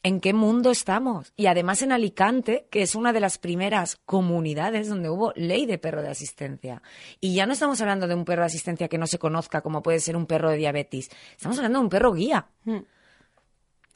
[0.02, 1.32] ¿en qué mundo estamos?
[1.36, 5.78] Y además en Alicante, que es una de las primeras comunidades donde hubo ley de
[5.78, 6.82] perro de asistencia.
[7.20, 9.84] Y ya no estamos hablando de un perro de asistencia que no se conozca como
[9.84, 11.10] puede ser un perro de diabetes.
[11.32, 12.48] Estamos hablando de un perro guía.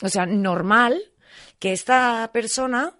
[0.02, 1.02] O sea, normal
[1.58, 2.96] que esta persona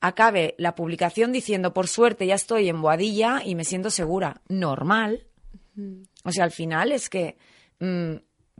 [0.00, 4.42] acabe la publicación diciendo, por suerte ya estoy en Boadilla y me siento segura.
[4.48, 5.26] Normal.
[6.22, 7.36] O sea, al final es que,
[7.80, 8.14] mm,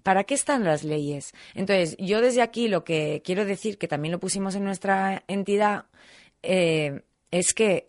[0.05, 1.35] ¿para qué están las leyes?
[1.55, 5.87] Entonces, yo desde aquí lo que quiero decir, que también lo pusimos en nuestra entidad,
[6.43, 7.03] eh,
[7.33, 7.89] es que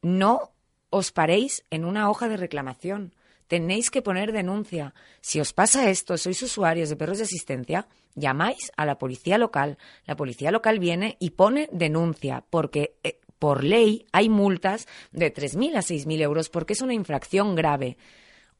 [0.00, 0.50] no
[0.90, 3.14] os paréis en una hoja de reclamación.
[3.46, 4.94] Tenéis que poner denuncia.
[5.20, 9.76] Si os pasa esto, sois usuarios de perros de asistencia, llamáis a la policía local.
[10.06, 15.76] La policía local viene y pone denuncia, porque eh, por ley hay multas de 3.000
[15.76, 17.98] a 6.000 euros porque es una infracción grave.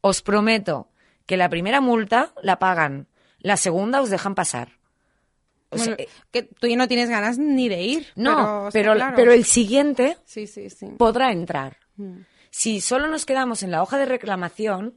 [0.01, 0.92] Os prometo
[1.25, 3.07] que la primera multa la pagan,
[3.39, 4.79] la segunda os dejan pasar.
[5.69, 8.07] O sea, Bueno, eh, que tú ya no tienes ganas ni de ir.
[8.15, 9.15] no, pero, claro.
[9.15, 10.87] pero el siguiente Sí, sí, sí.
[10.97, 11.77] podrá entrar.
[11.95, 12.19] Mm.
[12.51, 14.95] Si solo nos quedamos en la hoja de reclamación,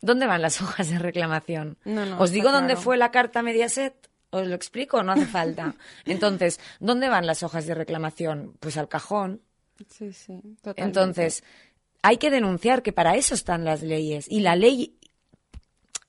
[0.00, 1.78] ¿dónde van las hojas de reclamación?
[1.84, 4.08] No, no, ¿Os digo dónde fue la carta Mediaset?
[4.32, 5.02] ¿Os lo explico?
[5.02, 5.74] No hace falta.
[6.04, 8.54] Entonces, ¿dónde van las hojas de reclamación?
[8.60, 9.42] Pues al cajón.
[9.88, 10.82] Sí, sí, totalmente.
[10.82, 11.42] Entonces,
[12.02, 14.26] hay que denunciar que para eso están las leyes.
[14.28, 14.98] Y la ley,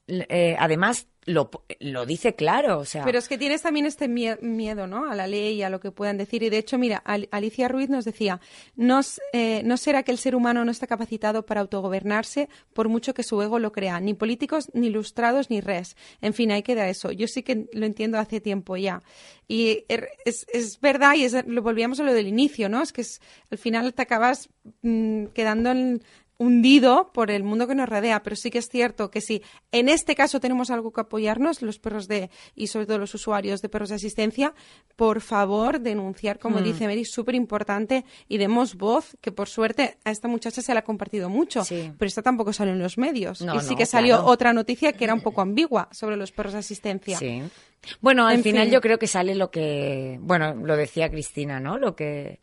[0.08, 2.80] eh, además, lo, lo dice claro.
[2.80, 5.10] O sea, Pero es que tienes también este mie- miedo, ¿no?
[5.10, 6.42] A la ley y a lo que puedan decir.
[6.44, 8.40] Y de hecho, mira, Al- Alicia Ruiz nos decía,
[8.76, 9.02] no,
[9.34, 13.24] eh, no será que el ser humano no está capacitado para autogobernarse por mucho que
[13.24, 15.96] su ego lo crea, ni políticos, ni ilustrados, ni res.
[16.22, 17.12] En fin, ahí queda eso.
[17.12, 19.04] Yo sí que lo entiendo hace tiempo ya.
[19.48, 22.82] Y er- es, es verdad, y es, lo volvíamos a lo del inicio, ¿no?
[22.82, 24.50] Es que es- al final te acabas
[24.82, 26.02] mm, quedando en-
[26.42, 29.90] hundido por el mundo que nos rodea, pero sí que es cierto que si en
[29.90, 33.70] este caso tenemos algo que apoyarnos, los perros de, y sobre todo los usuarios de
[33.70, 34.54] perros de asistencia,
[34.96, 36.64] por favor denunciar, como Mm.
[36.64, 40.80] dice Mary, súper importante y demos voz, que por suerte a esta muchacha se la
[40.80, 41.92] ha compartido mucho, Sí.
[41.98, 43.42] pero esta tampoco salió en los medios.
[43.42, 44.32] No, y sí no, que salió claro.
[44.32, 47.18] otra noticia que era un poco ambigua sobre los perros de asistencia.
[47.20, 47.44] Sí.
[48.00, 48.74] Bueno, al En final fin.
[48.74, 51.78] yo creo que sale lo que, bueno, lo decía Cristina, ¿no?
[51.78, 52.40] Lo que...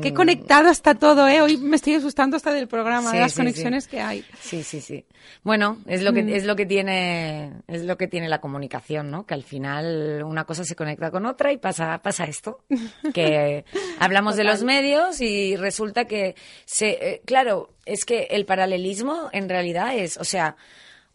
[0.00, 1.40] Qué mm, conectado está todo, ¿eh?
[1.42, 3.90] Hoy me estoy asustando hasta del programa, Sí, de las sí, conexiones sí.
[3.90, 4.24] que hay.
[4.40, 5.04] Sí, sí, sí.
[5.42, 6.28] Bueno, es lo que Mm.
[6.30, 9.26] es lo que tiene es lo que tiene la comunicación, ¿no?
[9.26, 12.60] Que al final una cosa se conecta con otra y pasa pasa esto,
[13.12, 13.64] que
[13.98, 19.48] hablamos de los medios y resulta que se eh, claro, es que el paralelismo en
[19.48, 20.56] realidad es, o sea,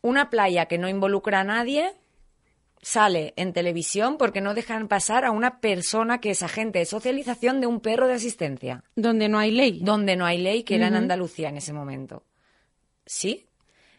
[0.02, 1.94] una playa que no involucra a nadie
[2.82, 7.60] sale en televisión porque no dejan pasar a una persona que es agente de socialización
[7.60, 9.80] de un perro de asistencia Donde no hay ley.
[9.82, 10.96] donde no hay ley, que era en.
[10.96, 12.24] Andalucía en ese momento.
[13.06, 13.48] ¿Sí?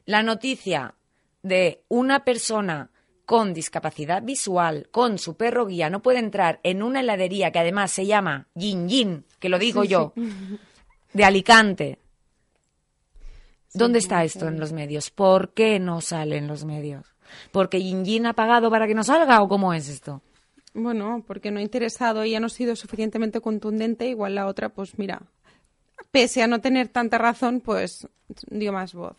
[0.04, 0.94] La noticia
[1.42, 2.90] de una persona
[3.24, 7.90] con discapacidad visual, con su perro guía, no puede entrar en una heladería que además
[7.90, 10.12] se llama Yin Yin, que lo digo yo,
[11.12, 11.98] de Alicante.
[13.74, 15.10] ¿Dónde está esto en los medios?
[15.10, 17.15] ¿Por qué no sale en los medios?
[17.52, 20.22] ¿Porque Yin Yin ha pagado para que no salga o cómo es esto?
[20.74, 24.68] Bueno, porque no ha interesado y ya no ha sido suficientemente contundente, igual la otra,
[24.68, 25.22] pues mira,
[26.10, 28.06] pese a no tener tanta razón, pues
[28.50, 29.16] dio más voz.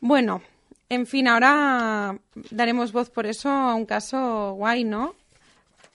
[0.00, 0.42] Bueno,
[0.88, 2.18] en fin, ahora
[2.50, 5.14] daremos voz por eso a un caso guay, ¿no?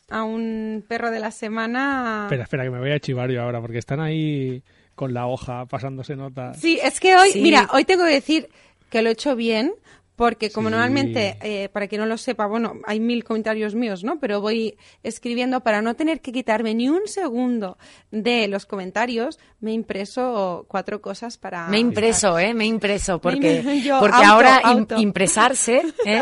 [0.10, 2.22] A un perro de la semana.
[2.26, 4.64] Espera, espera, que me voy a chivar yo ahora, porque están ahí
[4.96, 6.58] con la hoja pasándose notas.
[6.60, 7.42] Sí, es que hoy, Sí.
[7.42, 8.50] mira, hoy tengo que decir
[8.90, 9.72] que lo he hecho bien,
[10.20, 10.72] porque como Sí.
[10.74, 14.20] normalmente, eh, para quien no lo sepa, bueno, hay mil comentarios míos, ¿no?
[14.20, 17.78] Pero voy escribiendo para no tener que quitarme ni un segundo
[18.12, 21.68] de los comentarios, me impreso cuatro cosas para...
[21.70, 22.54] Me impreso, ¿eh?
[22.54, 26.22] Me impreso, porque, Me- yo, porque auto, ahora im- impresarse, ¿eh?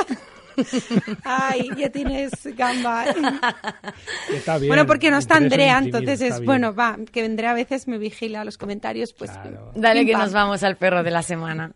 [1.24, 3.06] Ay, ya tienes gamba.
[4.32, 4.68] Está bien.
[4.70, 6.46] bueno, porque no está Andrea, entonces está es, bien.
[6.46, 9.32] bueno, va, que Andrea a veces me vigila los comentarios, pues...
[9.32, 9.72] Claro.
[9.76, 10.22] Dale pim, que pam.
[10.22, 11.72] nos vamos al perro de la semana.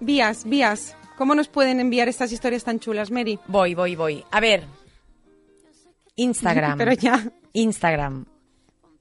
[0.00, 0.96] vías, vías.
[1.16, 3.38] ¿Cómo nos pueden enviar estas historias tan chulas, Mary?
[3.46, 4.24] Voy, voy, voy.
[4.30, 4.64] A ver.
[6.16, 6.78] Instagram.
[6.78, 7.30] Pero ya.
[7.52, 8.24] Instagram.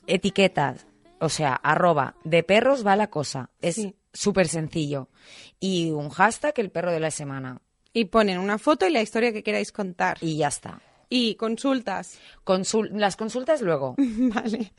[0.06, 0.86] Etiquetas.
[1.20, 2.16] O sea, arroba.
[2.24, 3.50] De perros va la cosa.
[3.62, 3.96] Es Sí.
[4.14, 5.10] súper sencillo.
[5.60, 7.62] Y un hashtag, el perro de la semana.
[7.94, 10.18] Y ponen una foto y la historia que queráis contar.
[10.22, 10.80] Y ya está.
[11.10, 12.20] Y consultas.
[12.44, 13.96] Consul- las consultas luego.
[13.98, 14.74] Vale.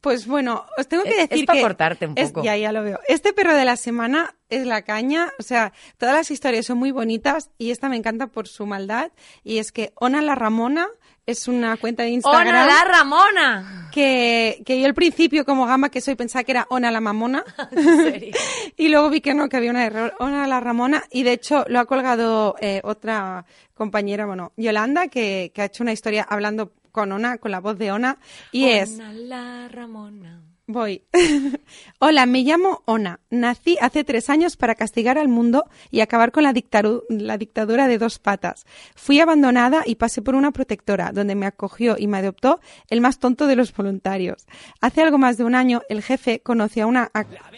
[0.00, 1.60] Pues bueno, os tengo que Es- es decir pa' que...
[1.62, 2.44] cortarte un es- poco.
[2.44, 3.00] ya, ya lo veo.
[3.08, 5.32] Este perro de la semana es la caña.
[5.38, 9.12] O sea, todas las historias son muy bonitas y esta me encanta por su maldad.
[9.42, 10.88] Y es que Ona la Ramona
[11.26, 12.48] es una cuenta de Instagram...
[12.48, 13.84] ¡Ona la Ramona!
[13.94, 17.44] que, que yo al principio, como gama que soy, pensaba que era Ona la Mamona.
[17.72, 18.34] serio?
[18.76, 21.04] y luego vi que no, que había una error, Ona la Ramona.
[21.12, 25.84] Y de hecho lo ha colgado eh, otra compañera, bueno, Yolanda, que, que ha hecho
[25.84, 28.18] una historia hablando con Ona, con la voz de Ona.
[28.50, 30.43] Y es, Ona la Ramona.
[30.66, 31.02] Voy.
[31.98, 33.20] Hola, me llamo Ona.
[33.30, 38.18] Nací hace tres años para castigar al mundo y acabar con la, dictadura de dos
[38.18, 38.64] patas.
[38.94, 43.18] Fui abandonada y pasé por una protectora, donde me acogió y me adoptó el más
[43.18, 44.46] tonto de los voluntarios.
[44.80, 46.86] Hace algo más de un año, el jefe conoció a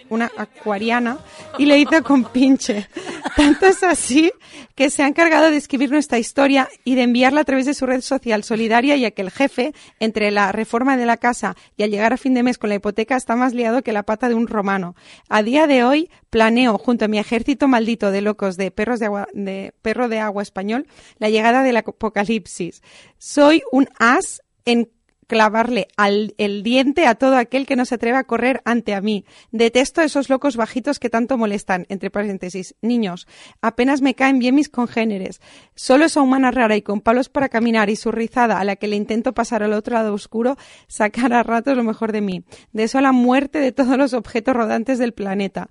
[0.09, 1.19] una acuariana
[1.59, 2.89] y le hizo con pinche.
[3.37, 4.33] Tanto es así
[4.75, 7.87] que se ha encargado de escribir nuestra historia y de enviarla a través de su
[7.87, 11.91] red social solidaria, ya que el jefe, entre la reforma de la casa y al
[11.91, 14.35] llegar a fin de mes con la hipoteca, está más liado que la pata de
[14.35, 14.95] un romano.
[15.29, 19.07] A día de hoy planeo, junto a mi ejército maldito de locos de perros de
[19.07, 20.87] agua, de perro de agua español,
[21.19, 22.83] la llegada del apocalipsis.
[23.19, 24.91] Soy un as en
[25.27, 29.01] clavarle al, el diente a todo aquel que no se atreva a correr ante a
[29.01, 29.25] mí.
[29.51, 33.27] Detesto a esos locos bajitos que tanto molestan, entre paréntesis, niños.
[33.61, 35.41] Apenas me caen bien mis congéneres.
[35.75, 38.89] Solo esa humana rara y con palos para caminar y su rizada a la que
[38.89, 40.57] le intento pasar al otro lado oscuro
[40.87, 42.45] sacar a ratos lo mejor de mí.
[42.73, 45.69] Deseo la muerte de todos los objetos rodantes del planeta.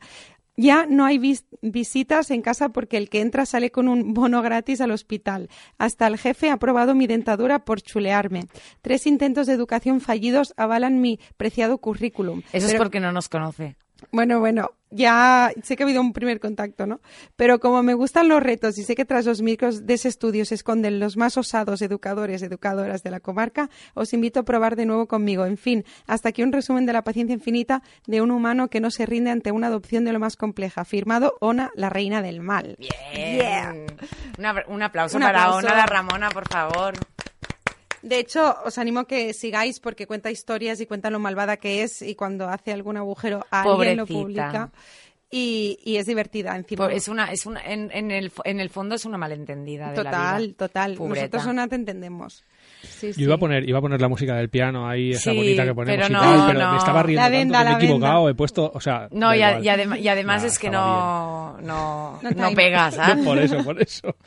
[0.57, 4.41] Ya no hay vis- visitas en casa porque el que entra sale con un bono
[4.41, 5.49] gratis al hospital.
[5.77, 8.47] Hasta el jefe ha probado mi dentadura por chulearme.
[8.81, 12.41] Tres intentos de educación fallidos avalan mi preciado currículum.
[12.53, 13.75] Eso es porque no nos conoce.
[14.11, 17.01] Bueno, bueno, ya sé que ha habido un primer contacto, ¿no?
[17.35, 20.45] Pero como me gustan los retos y sé que tras los micros de ese estudio
[20.45, 24.85] se esconden los más osados educadores, educadoras de la comarca, os invito a probar de
[24.85, 25.45] nuevo conmigo.
[25.45, 28.89] En fin, hasta aquí un resumen de la paciencia infinita de un humano que no
[28.91, 30.85] se rinde ante una adopción de lo más compleja.
[30.85, 32.77] Firmado Ona, la reina del mal.
[32.79, 33.85] Bien.
[34.37, 35.67] Una- un aplauso Un para aplauso.
[35.67, 36.93] Ona la Ramona, por favor.
[38.05, 41.81] De hecho, os animo a que sigáis porque cuenta historias y cuenta lo malvada que
[41.81, 44.69] es y cuando hace algún agujero a alguien lo publica.
[45.31, 46.93] y, y es divertida encima.
[46.93, 50.11] Es una, es una, en, en el, en el fondo es una malentendida de la
[50.11, 50.55] total, vida.
[50.55, 50.95] total.
[50.99, 52.43] Nosotros no te entendemos.
[52.85, 55.37] Sí, Yo iba a poner, iba a poner la música del piano ahí, esa Sí,
[55.37, 56.71] bonita que ponemos pero y no, tal, pero no.
[56.71, 57.85] me estaba riendo La tanto venda, que me he venda.
[57.85, 59.63] equivocado, he puesto, o sea, No, y, a- igual.
[59.65, 62.55] y adem- y además Nah, es que no, no, No no time.
[62.55, 63.01] pega, bien.
[63.01, 63.25] ¿sabes?
[63.25, 64.15] Por eso, por eso.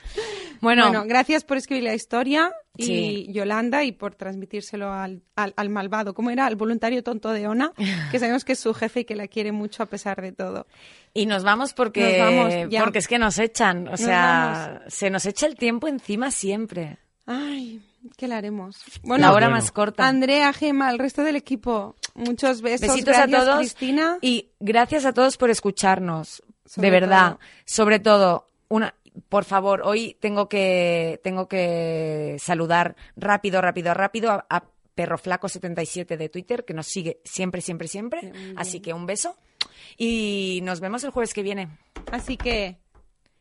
[0.60, 3.26] Bueno, Bueno, gracias por escribir la historia y Sí.
[3.30, 6.46] Yolanda y por transmitírselo al, al, al malvado, ¿cómo era?
[6.46, 7.70] Al voluntario tonto de Ona,
[8.10, 10.66] que sabemos que es su jefe y que la quiere mucho a pesar de todo.
[11.14, 12.82] y nos vamos porque, Nos vamos, ya.
[12.82, 16.98] porque es que nos echan, o Nos sea, se nos echa el tiempo encima siempre.
[17.24, 17.80] Ay,
[18.16, 18.76] ¿qué le haremos?
[18.94, 19.50] la Bueno, hora bueno.
[19.62, 20.06] más corta.
[20.08, 22.88] Andrea, Gema, el resto del equipo, muchos besos.
[22.88, 24.18] Besitos gracias, a todos Cristina.
[24.20, 27.28] y gracias a todos por escucharnos, Sobre de verdad.
[27.32, 27.40] todo.
[27.64, 28.94] Sobre todo, una,
[29.28, 35.48] por favor, hoy tengo que tengo que saludar rápido, rápido, rápido a, a Perro Flaco
[35.48, 38.32] 77 de Twitter que nos sigue siempre, siempre, siempre.
[38.56, 39.36] Así que un beso
[39.96, 41.68] y nos vemos el jueves que viene.
[42.10, 42.78] Así que,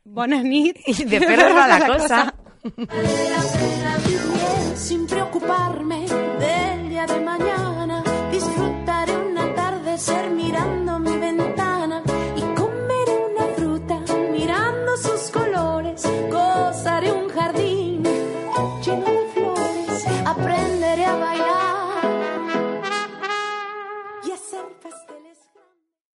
[0.03, 0.78] buena nit.
[0.88, 2.36] Y de perros va la cosa
[4.78, 6.26] sin preocuparme.